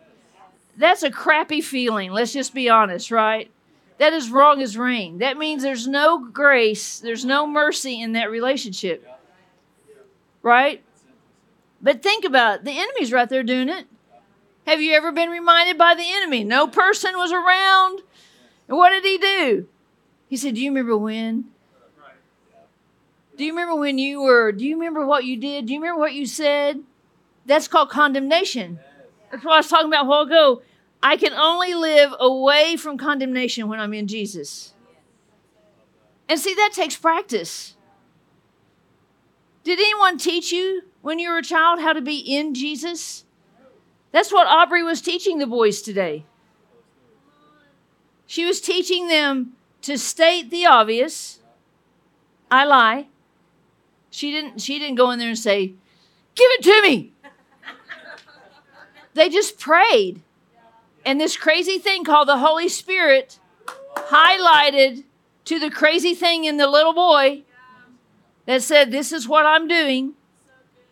[0.78, 2.12] That's a crappy feeling.
[2.12, 3.50] Let's just be honest, right?
[3.98, 5.18] That is wrong as rain.
[5.18, 9.08] That means there's no grace, there's no mercy in that relationship.
[10.44, 10.84] Right?
[11.82, 12.66] But think about it.
[12.66, 13.88] The enemy's right there doing it.
[14.68, 16.44] Have you ever been reminded by the enemy?
[16.44, 18.02] No person was around.
[18.68, 19.68] And what did he do?
[20.30, 21.46] He said, Do you remember when?
[23.36, 25.66] Do you remember when you were, do you remember what you did?
[25.66, 26.84] Do you remember what you said?
[27.46, 28.80] That's called condemnation.
[29.32, 30.62] That's what I was talking about a while ago.
[31.02, 34.74] I can only live away from condemnation when I'm in Jesus.
[36.30, 37.76] And see, that takes practice.
[39.64, 43.26] Did anyone teach you when you were a child how to be in Jesus?
[44.12, 46.26] That's what Aubrey was teaching the boys today.
[48.28, 51.40] She was teaching them to state the obvious.
[52.50, 53.08] I lie.
[54.14, 55.74] She didn't she didn't go in there and say,
[56.36, 57.14] "Give it to me."
[59.16, 60.22] they just prayed.
[61.06, 63.40] And this crazy thing called the Holy Spirit
[63.96, 65.04] highlighted
[65.46, 67.42] to the crazy thing in the little boy
[68.46, 70.14] that said, This is what I'm doing,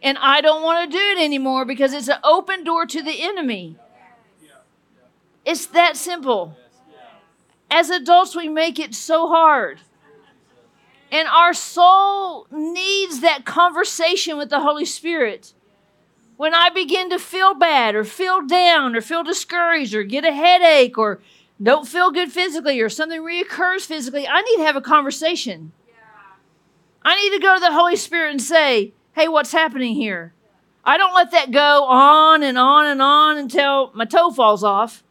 [0.01, 3.21] and I don't want to do it anymore because it's an open door to the
[3.21, 3.77] enemy.
[5.45, 6.57] It's that simple.
[7.69, 9.79] As adults, we make it so hard.
[11.11, 15.53] And our soul needs that conversation with the Holy Spirit.
[16.37, 20.31] When I begin to feel bad or feel down or feel discouraged or get a
[20.31, 21.19] headache or
[21.61, 25.73] don't feel good physically or something reoccurs physically, I need to have a conversation.
[27.03, 30.33] I need to go to the Holy Spirit and say, hey, what's happening here?
[30.83, 35.03] I don't let that go on and on and on until my toe falls off.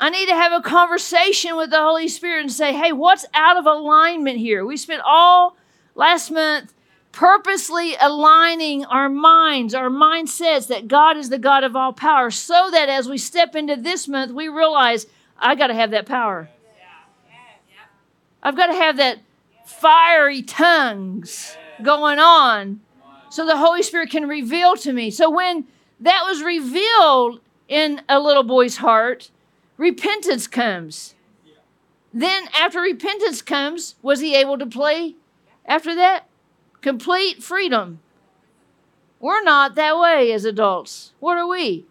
[0.00, 3.56] I need to have a conversation with the Holy Spirit and say, hey, what's out
[3.56, 4.64] of alignment here?
[4.64, 5.56] We spent all
[5.94, 6.72] last month
[7.10, 12.70] purposely aligning our minds, our mindsets that God is the God of all power, so
[12.70, 15.06] that as we step into this month, we realize
[15.36, 16.48] I got to have that power.
[18.40, 19.18] I've got to have that
[19.64, 22.80] fiery tongues going on
[23.30, 25.10] so the Holy Spirit can reveal to me.
[25.10, 25.66] So when
[26.00, 29.30] that was revealed in a little boy's heart,
[29.78, 31.14] repentance comes.
[32.12, 35.14] Then, after repentance comes, was he able to play
[35.64, 36.28] after that?
[36.82, 38.00] Complete freedom.
[39.20, 41.12] We're not that way as adults.
[41.20, 41.86] What are we?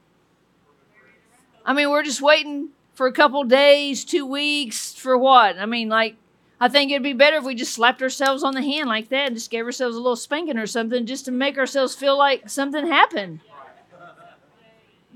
[1.65, 5.57] I mean, we're just waiting for a couple days, two weeks, for what?
[5.57, 6.15] I mean, like,
[6.59, 9.27] I think it'd be better if we just slapped ourselves on the hand like that
[9.27, 12.49] and just gave ourselves a little spanking or something just to make ourselves feel like
[12.49, 13.41] something happened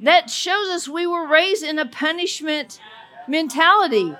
[0.01, 2.79] that shows us we were raised in a punishment
[3.27, 4.15] mentality.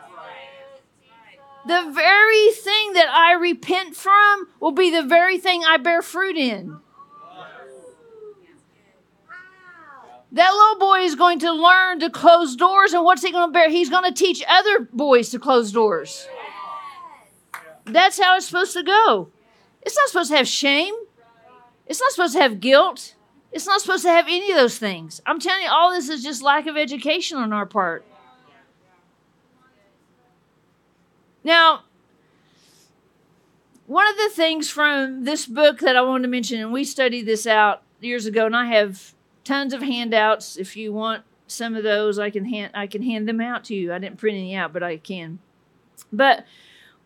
[1.66, 6.38] The very thing that I repent from will be the very thing I bear fruit
[6.38, 6.78] in.
[10.34, 13.52] That little boy is going to learn to close doors, and what's he going to
[13.52, 13.70] bear?
[13.70, 16.26] He's going to teach other boys to close doors.
[17.86, 19.30] That's how it's supposed to go.
[19.82, 20.94] It's not supposed to have shame,
[21.86, 23.16] it's not supposed to have guilt.
[23.52, 25.22] It's not supposed to have any of those things.
[25.26, 28.06] I'm telling you, all this is just lack of education on our part.
[31.44, 31.84] Now,
[33.88, 37.24] one of the things from this book that I wanted to mention, and we studied
[37.24, 40.56] this out years ago, and I have tons of handouts.
[40.56, 43.76] If you want some of those, I can hand I can hand them out to
[43.76, 43.92] you.
[43.92, 45.40] I didn't print any out, but I can.
[46.14, 46.46] But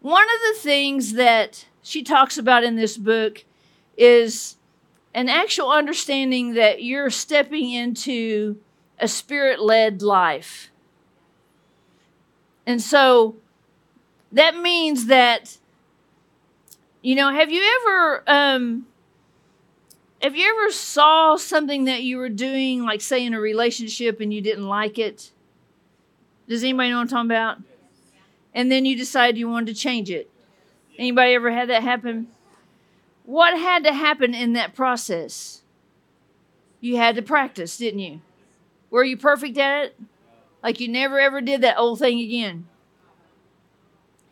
[0.02, 3.46] one of the things that she talks about in this book
[3.98, 4.58] is
[5.16, 8.58] an actual understanding that you're stepping into
[9.00, 10.70] a spirit led life.
[12.68, 13.38] And so
[14.34, 15.58] that means that,
[17.02, 18.88] you know, have you ever, um,
[20.22, 24.34] have you ever saw something that you were doing, like say in a relationship and
[24.34, 25.32] you didn't like it?
[26.50, 27.58] Does anybody know what I'm talking about?
[28.54, 30.30] And then you decide you wanted to change it.
[30.98, 32.28] Anybody ever had that happen?
[33.26, 35.64] What had to happen in that process?
[36.80, 38.22] You had to practice, didn't you?
[38.90, 40.00] Were you perfect at it?
[40.62, 42.68] Like you never ever did that old thing again?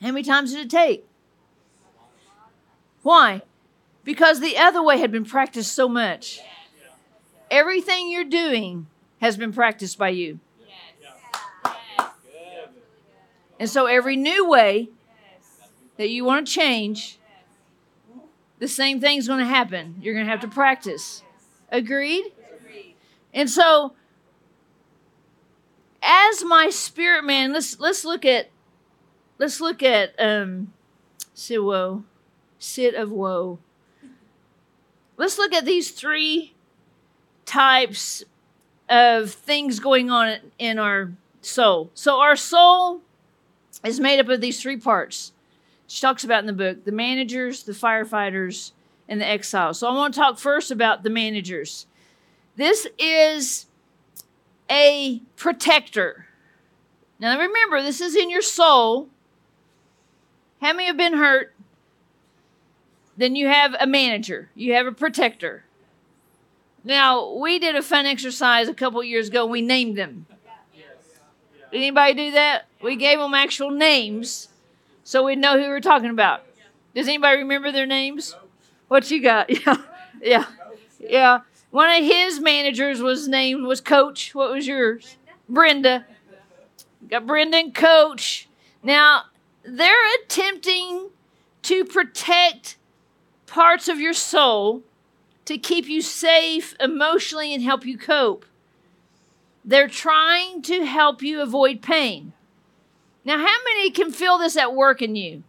[0.02, 1.08] How many times did it take?
[3.02, 3.42] Why?
[4.04, 6.42] Because the other way had been practiced so much.
[7.50, 8.88] Everything you're doing
[9.22, 10.40] has been practiced by you.
[13.60, 14.90] And so every new way
[15.98, 17.18] that you want to change,
[18.64, 19.98] the same thing's going to happen.
[20.02, 21.22] You're going to have to practice.
[21.70, 22.32] Agreed?
[23.34, 23.94] And so
[26.02, 28.50] as my spirit man, let's let's look at
[29.38, 30.72] let's look at um
[31.34, 32.06] sit woe.
[32.58, 33.60] Sit of woe.
[35.18, 36.54] Let's look at these three
[37.46, 38.24] types
[38.88, 41.12] of things going on in our
[41.42, 41.92] soul.
[41.96, 43.02] So our soul
[43.84, 45.34] is made up of these three parts.
[45.94, 48.72] She talks about in the book the managers, the firefighters,
[49.08, 49.78] and the exiles.
[49.78, 51.86] So I want to talk first about the managers.
[52.56, 53.68] This is
[54.72, 56.26] a protector.
[57.20, 59.10] Now remember, this is in your soul.
[60.62, 61.54] How many have been hurt?
[63.16, 65.64] Then you have a manager, you have a protector.
[66.84, 69.46] Now, we did a fun exercise a couple years ago.
[69.46, 70.26] We named them.
[70.74, 72.66] Did anybody do that?
[72.82, 74.50] We gave them actual names
[75.04, 76.46] so we'd know who we were talking about.
[76.96, 78.36] Does anybody remember their names?
[78.88, 79.50] What you got?
[79.66, 79.78] Yeah.
[80.22, 80.46] Yeah.
[81.00, 81.40] Yeah.
[81.72, 84.34] One of his managers was named was Coach.
[84.34, 85.18] What was yours?
[85.50, 86.06] Brenda.
[87.10, 88.48] Got Brenda and Coach.
[88.82, 89.24] Now,
[89.64, 91.10] they're attempting
[91.64, 92.78] to protect
[93.48, 94.84] parts of your soul
[95.46, 98.46] to keep you safe emotionally and help you cope.
[99.66, 102.34] They're trying to help you avoid pain.
[103.26, 105.44] Now, how many can feel this at work in you?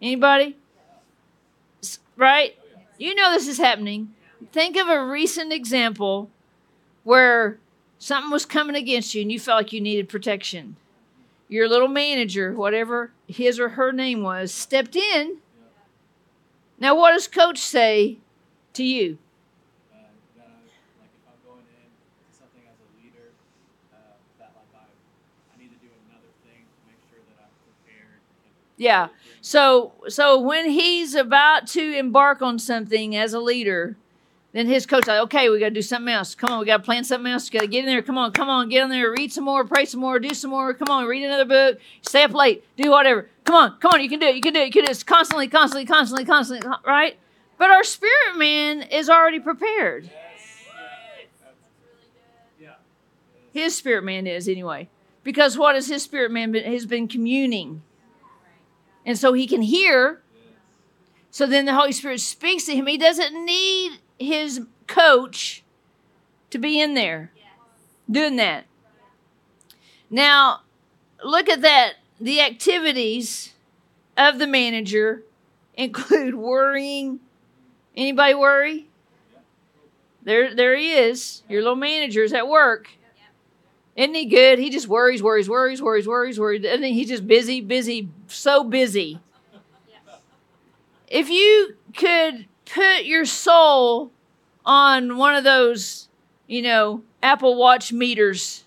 [0.00, 0.56] Anybody?
[2.16, 2.58] Right?
[2.98, 4.14] You know this is happening.
[4.52, 6.28] Think of a recent example
[7.04, 7.58] where
[7.98, 10.76] something was coming against you and you felt like you needed protection.
[11.48, 15.38] Your little manager, whatever his or her name was, stepped in.
[16.78, 18.18] Now, what does coach say
[18.72, 19.18] to you?
[28.82, 29.08] Yeah.
[29.40, 33.96] So so when he's about to embark on something as a leader,
[34.52, 36.34] then his coach like, okay, we got to do something else.
[36.34, 37.48] Come on, we got to plan something else.
[37.48, 38.02] Got to get in there.
[38.02, 39.12] Come on, come on, get in there.
[39.12, 40.74] Read some more, pray some more, do some more.
[40.74, 41.80] Come on, read another book.
[42.02, 42.64] Stay up late.
[42.76, 43.30] Do whatever.
[43.44, 44.02] Come on, come on.
[44.02, 44.34] You can do it.
[44.34, 44.66] You can do it.
[44.66, 44.90] You can do it.
[44.90, 46.68] It's constantly, constantly, constantly, constantly.
[46.84, 47.16] Right?
[47.58, 50.10] But our spirit man is already prepared.
[53.52, 54.88] His spirit man is anyway,
[55.22, 57.82] because what has his spirit man been, has been communing,
[59.04, 60.20] and so he can hear.
[61.30, 62.86] So then the Holy Spirit speaks to him.
[62.86, 65.62] He doesn't need his coach
[66.50, 67.32] to be in there
[68.10, 68.66] doing that.
[70.10, 70.60] Now,
[71.24, 71.94] look at that.
[72.20, 73.54] The activities
[74.16, 75.22] of the manager
[75.74, 77.20] include worrying.
[77.96, 78.88] Anybody worry?
[80.22, 81.42] There, there he is.
[81.48, 82.88] Your little manager's at work.
[83.94, 84.58] Isn't he good?
[84.58, 86.64] He just worries, worries, worries, worries, worries, worries.
[86.64, 89.20] And he's just busy, busy, so busy.
[91.08, 94.10] If you could put your soul
[94.64, 96.08] on one of those,
[96.46, 98.64] you know, Apple Watch meters.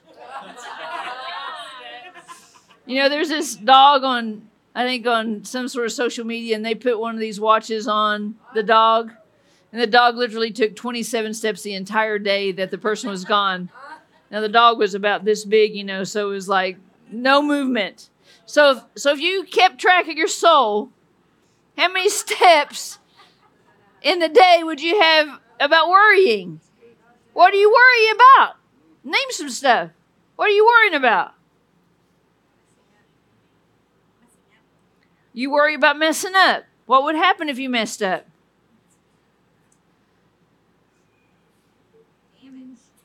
[2.86, 6.64] you know, there's this dog on, I think, on some sort of social media, and
[6.64, 9.12] they put one of these watches on the dog.
[9.72, 13.70] And the dog literally took 27 steps the entire day that the person was gone.
[14.32, 16.78] Now, the dog was about this big, you know, so it was like
[17.12, 18.10] no movement.
[18.46, 20.90] So, if, so if you kept track of your soul,
[21.78, 23.00] how many steps
[24.02, 26.60] in the day would you have about worrying?
[27.34, 28.56] What do you worry about?
[29.04, 29.92] Name some stuff.
[30.36, 31.34] What are you worrying about?
[35.34, 36.64] You worry about messing up.
[36.86, 38.26] What would happen if you messed up?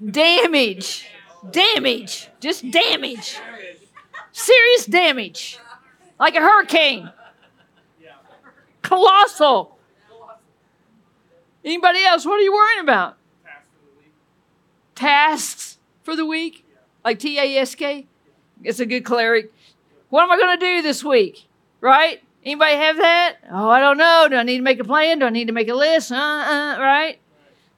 [0.05, 1.07] Damage.
[1.51, 2.28] Damage.
[2.40, 3.38] Just damage.
[4.32, 5.59] Serious damage.
[6.18, 7.11] Like a hurricane.
[8.82, 9.78] Colossal.
[11.64, 12.24] Anybody else?
[12.24, 13.16] What are you worrying about?
[14.94, 16.64] Tasks for the week?
[17.05, 18.07] Like T A S K?
[18.62, 19.53] It's a good cleric.
[20.11, 21.46] What am I going to do this week?
[21.80, 22.22] Right?
[22.44, 23.36] Anybody have that?
[23.51, 24.26] Oh, I don't know.
[24.28, 25.18] Do I need to make a plan?
[25.18, 26.11] Do I need to make a list?
[26.11, 27.18] Uh, uh, right?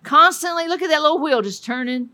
[0.03, 2.11] Constantly look at that little wheel just turning.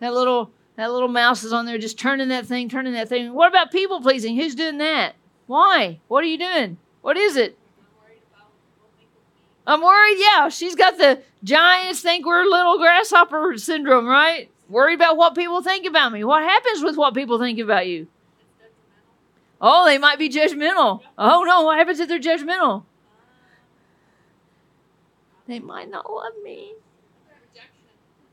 [0.00, 3.32] That little that little mouse is on there just turning that thing, turning that thing.
[3.32, 4.36] What about people pleasing?
[4.36, 5.14] Who's doing that?
[5.46, 6.00] Why?
[6.08, 6.76] What are you doing?
[7.00, 7.58] What is it?
[9.66, 10.18] I'm worried.
[10.18, 14.50] Yeah, she's got the giants think we're little grasshopper syndrome, right?
[14.68, 16.24] Worried about what people think about me.
[16.24, 18.06] What happens with what people think about you?
[19.60, 21.00] Oh, they might be judgmental.
[21.16, 22.84] Oh no, what happens if they're judgmental?
[25.46, 26.74] They might not love me.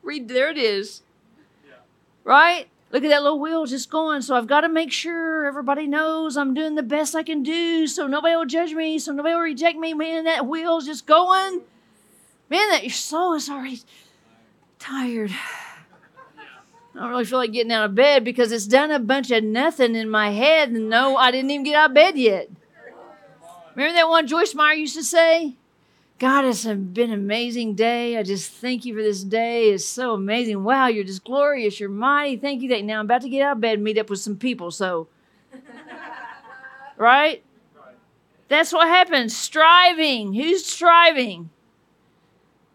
[0.04, 1.02] Read there it is.
[2.24, 2.68] Right?
[2.92, 4.22] Look at that little wheel just going.
[4.22, 7.88] So I've got to make sure everybody knows I'm doing the best I can do
[7.88, 9.94] so nobody will judge me, so nobody will reject me.
[9.94, 11.62] Man, that wheel's just going.
[12.50, 13.80] Man, that your soul is already
[14.78, 15.32] tired.
[16.96, 19.44] I don't really feel like getting out of bed because it's done a bunch of
[19.44, 20.70] nothing in my head.
[20.70, 22.50] And no, I didn't even get out of bed yet.
[23.74, 25.56] Remember that one Joyce Meyer used to say?
[26.24, 28.18] God, it's been an amazing day.
[28.18, 29.72] I just thank you for this day.
[29.72, 30.64] It's so amazing.
[30.64, 31.82] Wow, you're just glorious.
[31.82, 32.38] You're mighty.
[32.38, 32.70] Thank you.
[32.70, 34.72] That now I'm about to get out of bed and meet up with some people.
[34.72, 35.10] So,
[36.98, 37.44] right?
[38.48, 39.36] That's what happens.
[39.36, 40.32] Striving.
[40.32, 41.50] Who's striving?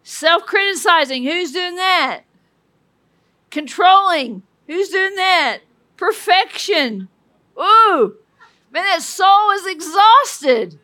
[0.03, 1.23] Self criticizing.
[1.23, 2.21] Who's doing that?
[3.49, 4.43] Controlling.
[4.67, 5.61] Who's doing that?
[5.97, 7.07] Perfection.
[7.59, 8.15] Ooh,
[8.71, 10.77] man, that soul is exhausted.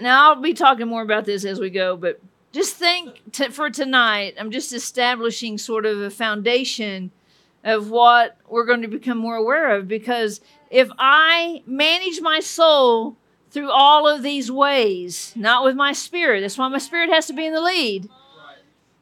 [0.00, 2.20] Now, I'll be talking more about this as we go, but
[2.52, 7.10] just think to, for tonight, I'm just establishing sort of a foundation
[7.64, 10.40] of what we're going to become more aware of because
[10.70, 13.16] if I manage my soul
[13.50, 17.32] through all of these ways, not with my spirit, that's why my spirit has to
[17.32, 18.08] be in the lead.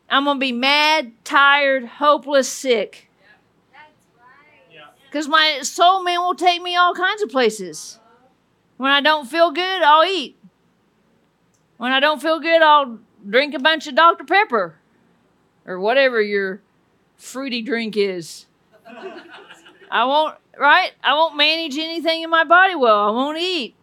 [0.09, 3.11] I'm going to be mad, tired, hopeless, sick.
[5.11, 7.99] Because my soul man will take me all kinds of places.
[8.76, 10.38] When I don't feel good, I'll eat.
[11.76, 12.98] When I don't feel good, I'll
[13.28, 14.24] drink a bunch of Dr.
[14.24, 14.76] Pepper
[15.66, 16.60] or whatever your
[17.16, 18.46] fruity drink is.
[19.90, 20.92] I won't, right?
[21.02, 23.08] I won't manage anything in my body well.
[23.08, 23.74] I won't eat.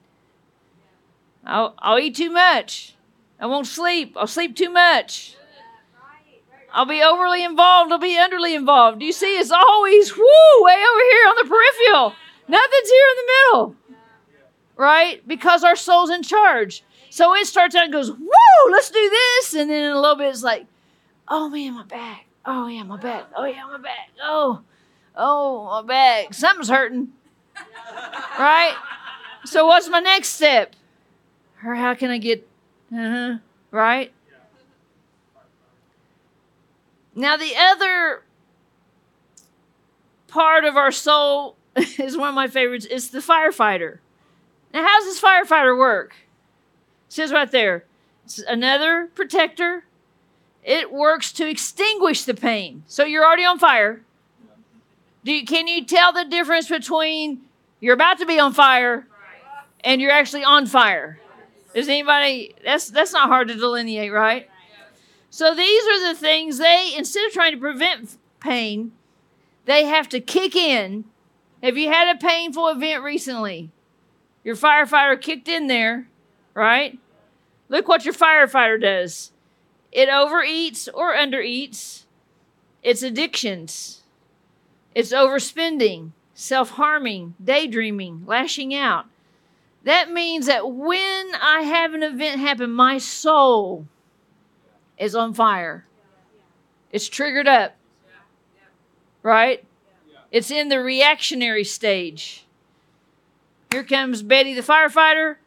[1.45, 2.95] I'll, I'll eat too much.
[3.39, 4.15] I won't sleep.
[4.17, 5.35] I'll sleep too much.
[6.71, 7.91] I'll be overly involved.
[7.91, 9.01] I'll be underly involved.
[9.01, 9.37] You see?
[9.37, 12.15] It's always whoo way over here on the peripheral.
[12.47, 13.75] Nothing's here in the middle,
[14.75, 15.27] right?
[15.27, 16.83] Because our soul's in charge.
[17.13, 19.53] So it starts out and goes, woo, let's do this.
[19.53, 20.65] And then in a little bit, it's like,
[21.27, 22.25] oh man, my back.
[22.43, 23.25] Oh yeah, my back.
[23.35, 24.09] Oh yeah, my back.
[24.19, 24.61] Oh,
[25.15, 26.33] oh, my back.
[26.33, 27.09] Something's hurting.
[28.39, 28.75] right?
[29.45, 30.75] So what's my next step?
[31.63, 32.47] Or how can I get,
[32.91, 33.37] uh-huh,
[33.69, 34.11] right?
[37.13, 38.23] Now, the other
[40.29, 42.87] part of our soul is one of my favorites.
[42.89, 43.99] It's the firefighter.
[44.73, 46.15] Now, how does this firefighter work?
[47.13, 47.85] Says right there,
[48.25, 49.83] it's another protector.
[50.63, 52.81] It works to extinguish the pain.
[52.87, 54.01] So you're already on fire.
[55.21, 57.41] You, can you tell the difference between
[57.79, 59.05] you're about to be on fire
[59.83, 61.19] and you're actually on fire?
[61.75, 64.49] Is anybody that's that's not hard to delineate, right?
[65.29, 68.91] So these are the things they instead of trying to prevent pain,
[69.65, 71.05] they have to kick in.
[71.61, 73.69] Have you had a painful event recently?
[74.43, 76.07] Your firefighter kicked in there,
[76.55, 76.97] right?
[77.73, 79.31] Look what your firefighter does.
[79.91, 82.03] It overeats or undereats.
[82.83, 84.03] It's addictions.
[84.93, 89.07] It's overspending, self harming, daydreaming, lashing out.
[89.85, 93.87] That means that when I have an event happen, my soul
[94.99, 95.87] is on fire.
[96.91, 97.75] It's triggered up.
[99.23, 99.65] Right?
[100.31, 102.45] It's in the reactionary stage.
[103.71, 105.37] Here comes Betty the firefighter.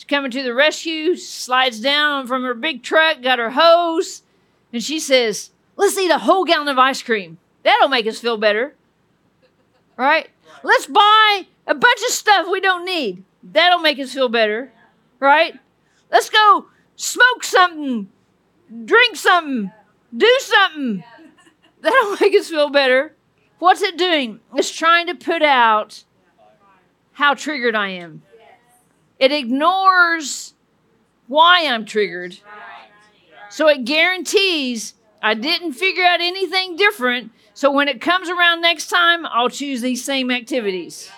[0.00, 4.22] She's coming to the rescue, slides down from her big truck, got her hose,
[4.72, 7.36] and she says, Let's eat a whole gallon of ice cream.
[7.64, 8.74] That'll make us feel better.
[9.98, 10.30] Right?
[10.62, 13.24] Let's buy a bunch of stuff we don't need.
[13.42, 14.72] That'll make us feel better.
[15.18, 15.58] Right?
[16.10, 18.08] Let's go smoke something
[18.86, 19.70] drink something,
[20.16, 21.04] do something.
[21.82, 23.14] That'll make us feel better.
[23.58, 24.40] What's it doing?
[24.54, 26.04] It's trying to put out
[27.12, 28.22] how triggered I am.
[29.20, 30.54] It ignores
[31.28, 32.38] why I'm triggered.
[33.50, 37.30] So it guarantees I didn't figure out anything different.
[37.52, 41.10] So when it comes around next time, I'll choose these same activities.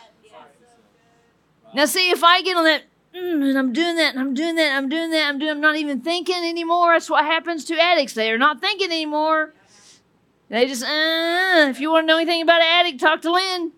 [1.75, 2.83] Now, see, if I get on that,
[3.15, 5.61] mm, and I'm doing that, and I'm doing that, I'm doing that, I'm doing, I'm
[5.61, 6.93] not even thinking anymore.
[6.93, 8.15] That's what happens to addicts.
[8.15, 9.55] They are not thinking anymore.
[10.49, 13.73] They just, uh, if you want to know anything about an addict, talk to Lynn.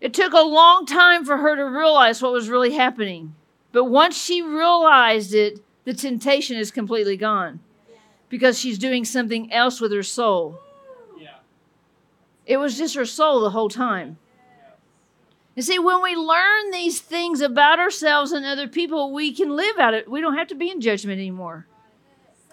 [0.00, 3.34] It took a long time for her to realize what was really happening.
[3.72, 7.60] But once she realized it, the temptation is completely gone
[8.28, 10.60] because she's doing something else with her soul.
[12.46, 14.18] It was just her soul the whole time.
[15.54, 19.78] You see, when we learn these things about ourselves and other people, we can live
[19.78, 20.10] out it.
[20.10, 21.66] We don't have to be in judgment anymore.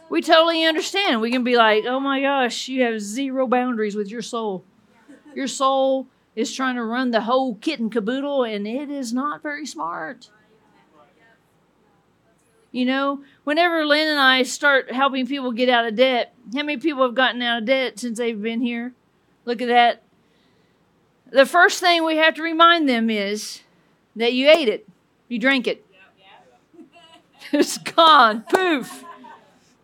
[0.10, 1.22] We totally understand.
[1.22, 4.64] We can be like, oh my gosh, you have zero boundaries with your soul.
[5.36, 9.42] Your soul is trying to run the whole kit and caboodle, and it is not
[9.42, 10.30] very smart.
[12.78, 16.78] You know, whenever Lynn and I start helping people get out of debt, how many
[16.78, 18.94] people have gotten out of debt since they've been here?
[19.46, 20.04] Look at that.
[21.32, 23.62] The first thing we have to remind them is
[24.16, 24.88] that you ate it,
[25.28, 25.84] you drank it.
[27.52, 28.44] it's gone.
[28.44, 29.04] Poof.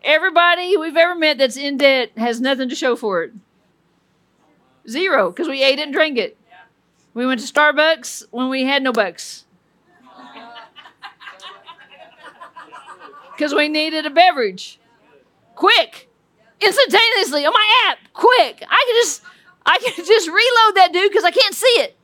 [0.04, 3.34] Everybody we've ever met that's in debt has nothing to show for it.
[4.88, 6.38] Zero, because we ate it and drank it.
[7.16, 9.46] We went to Starbucks when we had no bucks.
[13.36, 14.80] Because we needed a beverage.
[15.56, 16.10] Quick.
[16.62, 17.98] Instantaneously on my app.
[18.14, 18.64] Quick.
[18.70, 19.22] I can just
[19.66, 21.98] I can just reload that dude because I can't see it.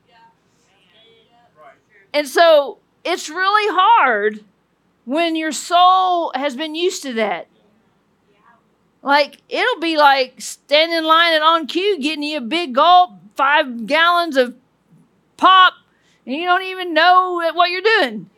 [2.14, 4.44] And so it's really hard
[5.06, 7.48] when your soul has been used to that.
[9.02, 13.12] Like it'll be like standing in line and on cue, getting you a big gulp,
[13.36, 14.56] five gallons of
[15.38, 15.74] pop,
[16.26, 18.30] and you don't even know what you're doing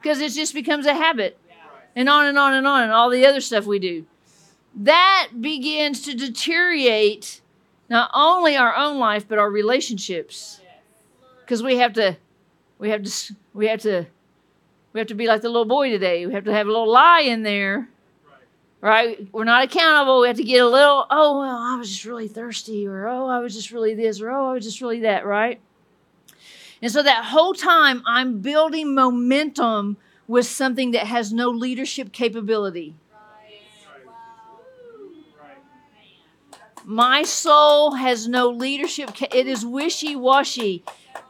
[0.00, 1.37] because it just becomes a habit,
[1.98, 4.06] and on and on and on, and all the other stuff we do.
[4.76, 7.40] That begins to deteriorate
[7.90, 10.60] not only our own life but our relationships,
[11.40, 12.16] because we have to,
[12.78, 14.06] we have to, we have to,
[14.92, 16.24] we have to be like the little boy today.
[16.24, 17.88] We have to have a little lie in there
[18.80, 19.26] right?
[19.32, 20.20] We're not accountable.
[20.20, 23.26] We have to get a little, oh, well, I was just really thirsty, or oh,
[23.26, 25.60] I was just really this, or oh, I was just really that, right?
[26.80, 29.96] And so that whole time, I'm building momentum
[30.28, 32.94] with something that has no leadership capability.
[36.84, 39.10] My soul has no leadership.
[39.34, 40.84] It is wishy washy.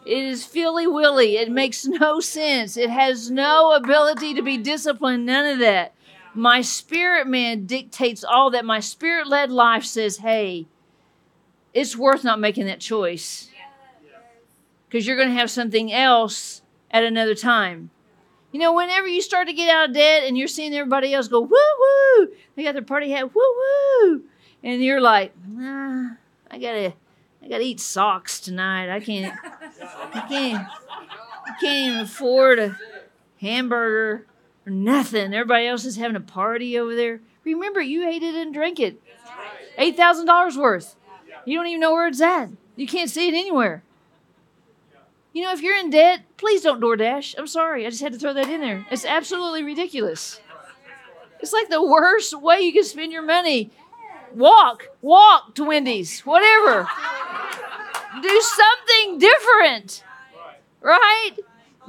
[0.05, 1.36] It is filly willy.
[1.36, 2.76] It makes no sense.
[2.76, 5.26] It has no ability to be disciplined.
[5.26, 5.94] None of that.
[6.34, 8.64] My spirit man dictates all that.
[8.64, 10.66] My spirit led life says, hey,
[11.74, 13.51] it's worth not making that choice
[14.88, 17.90] because you're going to have something else at another time.
[18.59, 21.28] You know, whenever you start to get out of debt and you're seeing everybody else
[21.28, 24.24] go, woo woo, they got their party hat, woo woo,
[24.64, 26.14] and you're like, nah,
[26.50, 26.92] I gotta,
[27.40, 28.92] I gotta eat socks tonight.
[28.92, 29.32] I can't,
[30.12, 30.66] I can't,
[31.46, 32.76] I can't even afford a
[33.40, 34.26] hamburger
[34.66, 35.32] or nothing.
[35.32, 37.20] Everybody else is having a party over there.
[37.44, 39.00] Remember, you ate it and drank it.
[39.76, 40.96] Eight thousand dollars worth.
[41.44, 42.48] You don't even know where it's at.
[42.74, 43.84] You can't see it anywhere.
[45.33, 47.35] You know, if you're in debt, please don't DoorDash.
[47.39, 47.87] I'm sorry.
[47.87, 48.87] I just had to throw that in there.
[48.91, 50.41] It's absolutely ridiculous.
[51.41, 53.70] It's like the worst way you can spend your money.
[54.35, 56.89] Walk, walk to Wendy's, whatever.
[58.20, 60.03] Do something different,
[60.81, 61.33] right?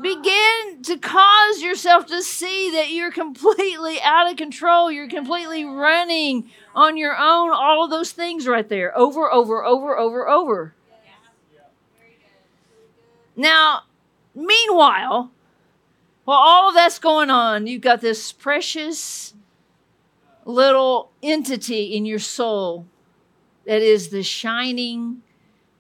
[0.02, 4.92] Begin to cause yourself to see that you're completely out of control.
[4.92, 7.52] You're completely running on your own.
[7.52, 10.76] All of those things right there, over, over, over, over, over.
[13.40, 13.84] Now,
[14.36, 15.32] meanwhile,
[16.26, 19.34] while all of that's going on, you've got this precious
[20.44, 22.86] little entity in your soul
[23.66, 25.22] that is the shining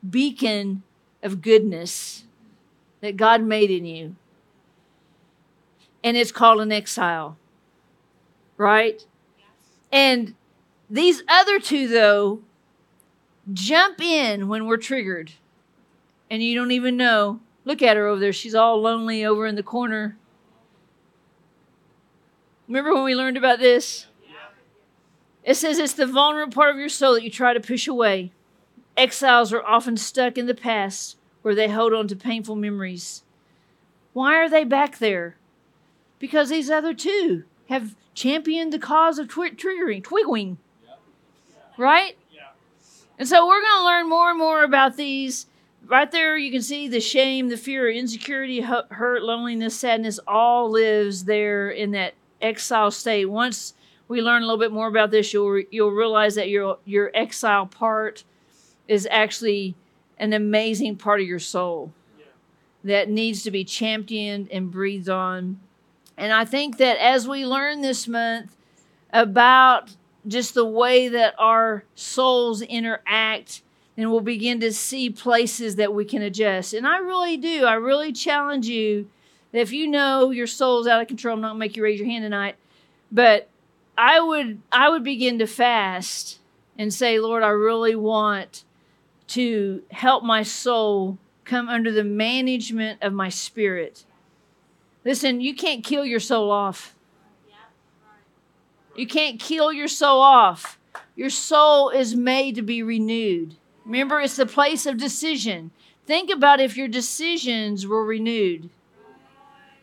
[0.10, 0.84] beacon
[1.22, 2.24] of goodness
[3.01, 4.16] that God made in you.
[6.01, 7.36] And it's called an exile,
[8.55, 9.05] right?
[9.91, 10.34] And
[10.89, 12.39] these other two, though,
[13.51, 15.34] jump in when we're triggered,
[16.32, 18.34] and you don't even know Look at her over there.
[18.34, 20.17] She's all lonely over in the corner.
[22.67, 24.07] Remember when we learned about this?
[25.43, 28.32] It says it's the vulnerable part of your soul that you try to push away.
[28.97, 33.22] Exiles are often stuck in the past where they hold on to painful memories.
[34.13, 35.36] Why are they back there?
[36.17, 40.57] Because these other two have championed the cause of twi- triggering, twiggling.
[41.78, 42.17] Right?
[43.20, 45.45] And so we're going to learn more and more about these
[45.89, 51.25] right there, you can see the shame, the fear, insecurity, hurt, loneliness, sadness, all lives
[51.25, 53.25] there in that exile state.
[53.25, 53.73] Once
[54.07, 57.65] we learn a little bit more about this, you'll you'll realize that your your exile
[57.65, 58.23] part
[58.87, 59.75] is actually
[60.17, 61.91] an amazing part of your soul
[62.83, 65.59] that needs to be championed and breathed on.
[66.17, 68.55] And I think that as we learn this month
[69.11, 69.95] about
[70.27, 73.63] just the way that our souls interact,
[73.99, 76.73] then we'll begin to see places that we can adjust.
[76.73, 77.65] And I really do.
[77.65, 79.09] I really challenge you
[79.51, 81.99] that if you know your soul's out of control, I'm not gonna make you raise
[81.99, 82.55] your hand tonight,
[83.11, 83.49] but
[83.97, 86.39] I would I would begin to fast
[86.77, 88.63] and say, Lord, I really want
[89.27, 94.05] to help my soul come under the management of my spirit.
[95.03, 96.95] Listen, you can't kill your soul off.
[98.95, 100.79] You can't kill your soul off.
[101.15, 103.55] Your soul is made to be renewed.
[103.89, 105.71] Remember, it's the place of decision.
[106.05, 108.69] Think about if your decisions were renewed.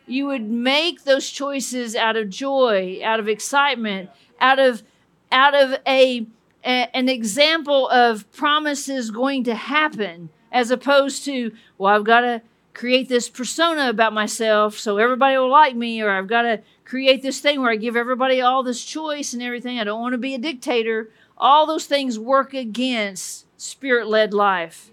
[0.05, 4.81] You would make those choices out of joy, out of excitement, out of
[5.29, 6.25] out of a,
[6.63, 12.41] a an example of promises going to happen as opposed to, well, I've got to
[12.73, 17.23] create this persona about myself so everybody will like me, or I've got to create
[17.23, 19.79] this thing where I give everybody all this choice and everything.
[19.79, 21.09] I don't want to be a dictator.
[21.37, 24.91] All those things work against spirit led life.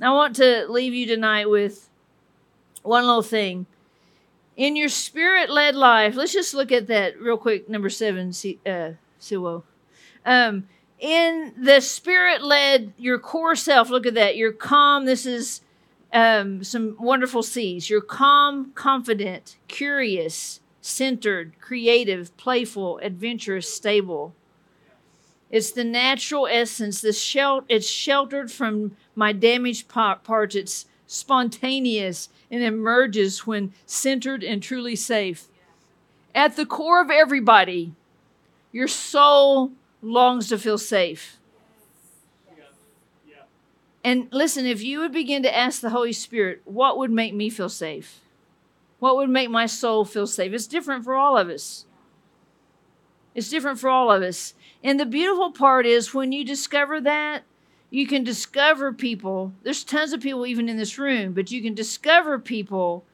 [0.00, 1.88] I want to leave you tonight with
[2.82, 3.66] one little thing.
[4.56, 8.92] In your spirit led life, let's just look at that real quick, number seven, uh,
[9.20, 9.62] Siwo.
[10.24, 14.36] Um, in the spirit led, your core self, look at that.
[14.36, 15.04] You're calm.
[15.04, 15.60] This is
[16.12, 17.90] um, some wonderful C's.
[17.90, 24.34] You're calm, confident, curious, centered, creative, playful, adventurous, stable.
[25.50, 27.00] It's the natural essence.
[27.00, 30.54] This shel- it's sheltered from my damaged parts.
[30.54, 35.46] It's spontaneous and emerges when centered and truly safe.
[36.34, 37.94] At the core of everybody,
[38.72, 39.72] your soul
[40.02, 41.38] longs to feel safe.
[44.04, 47.50] And listen, if you would begin to ask the Holy Spirit, what would make me
[47.50, 48.20] feel safe?
[49.00, 50.52] What would make my soul feel safe?
[50.52, 51.86] It's different for all of us.
[53.34, 54.54] It's different for all of us.
[54.82, 57.42] And the beautiful part is when you discover that,
[57.90, 59.52] you can discover people.
[59.62, 63.04] There's tons of people even in this room, but you can discover people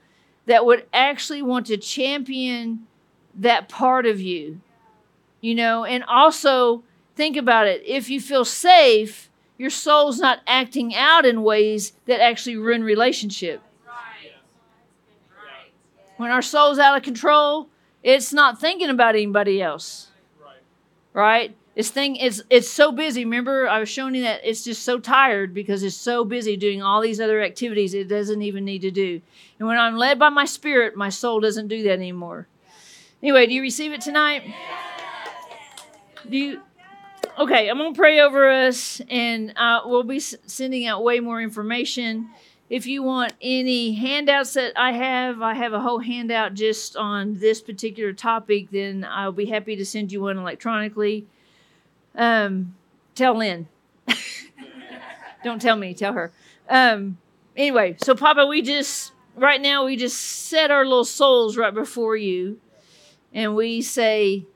[0.46, 2.86] that would actually want to champion
[3.34, 4.60] that part of you
[5.42, 6.82] you know, and also
[7.16, 7.82] think about it.
[7.84, 13.60] If you feel safe, your soul's not acting out in ways that actually ruin relationship.
[16.16, 17.68] When our soul's out of control,
[18.02, 20.11] it's not thinking about anybody else.
[21.14, 21.56] Right?
[21.74, 23.24] This thing it's it's so busy.
[23.24, 26.82] Remember, I was showing you that it's just so tired because it's so busy doing
[26.82, 29.22] all these other activities it doesn't even need to do.
[29.58, 32.46] And when I'm led by my spirit, my soul doesn't do that anymore.
[33.22, 34.42] Anyway, do you receive it tonight?
[36.28, 36.60] Do you?
[37.38, 42.28] Okay, I'm gonna pray over us, and uh, we'll be sending out way more information.
[42.72, 47.34] If you want any handouts that I have, I have a whole handout just on
[47.34, 48.70] this particular topic.
[48.70, 51.26] Then I'll be happy to send you one electronically.
[52.14, 52.74] Um,
[53.14, 53.68] tell Lynn.
[55.44, 55.92] Don't tell me.
[55.92, 56.32] Tell her.
[56.66, 57.18] Um,
[57.54, 62.16] anyway, so Papa, we just right now we just set our little souls right before
[62.16, 62.58] you,
[63.34, 64.46] and we say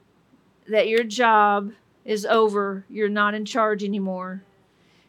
[0.69, 1.73] that your job
[2.07, 2.87] is over.
[2.89, 4.43] You're not in charge anymore.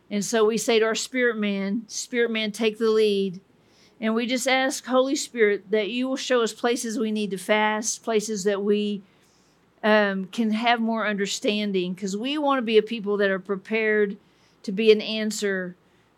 [0.09, 3.41] And so we say to our spirit man, Spirit man, take the lead.
[3.99, 7.37] And we just ask, Holy Spirit, that you will show us places we need to
[7.37, 9.01] fast, places that we
[9.83, 14.17] um, can have more understanding, because we want to be a people that are prepared
[14.63, 15.75] to be an answer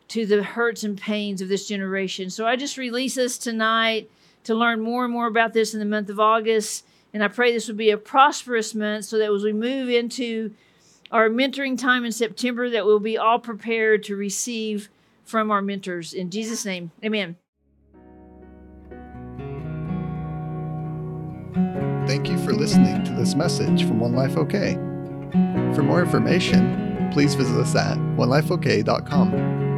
[0.10, 2.30] to the hurts and pains of this generation.
[2.30, 4.10] So I just release us tonight
[4.44, 6.84] to learn more and more about this in the month of August
[7.14, 10.54] and I pray this would be a prosperous month so that as we move into
[11.12, 14.90] our mentoring time in September, that we'll be all prepared to receive
[15.24, 16.14] from our mentors.
[16.14, 17.36] In Jesus' name, amen.
[22.08, 24.74] Thank you for listening to this message from One Life OK.
[25.76, 29.69] For more information, please visit us at onelifeok.com.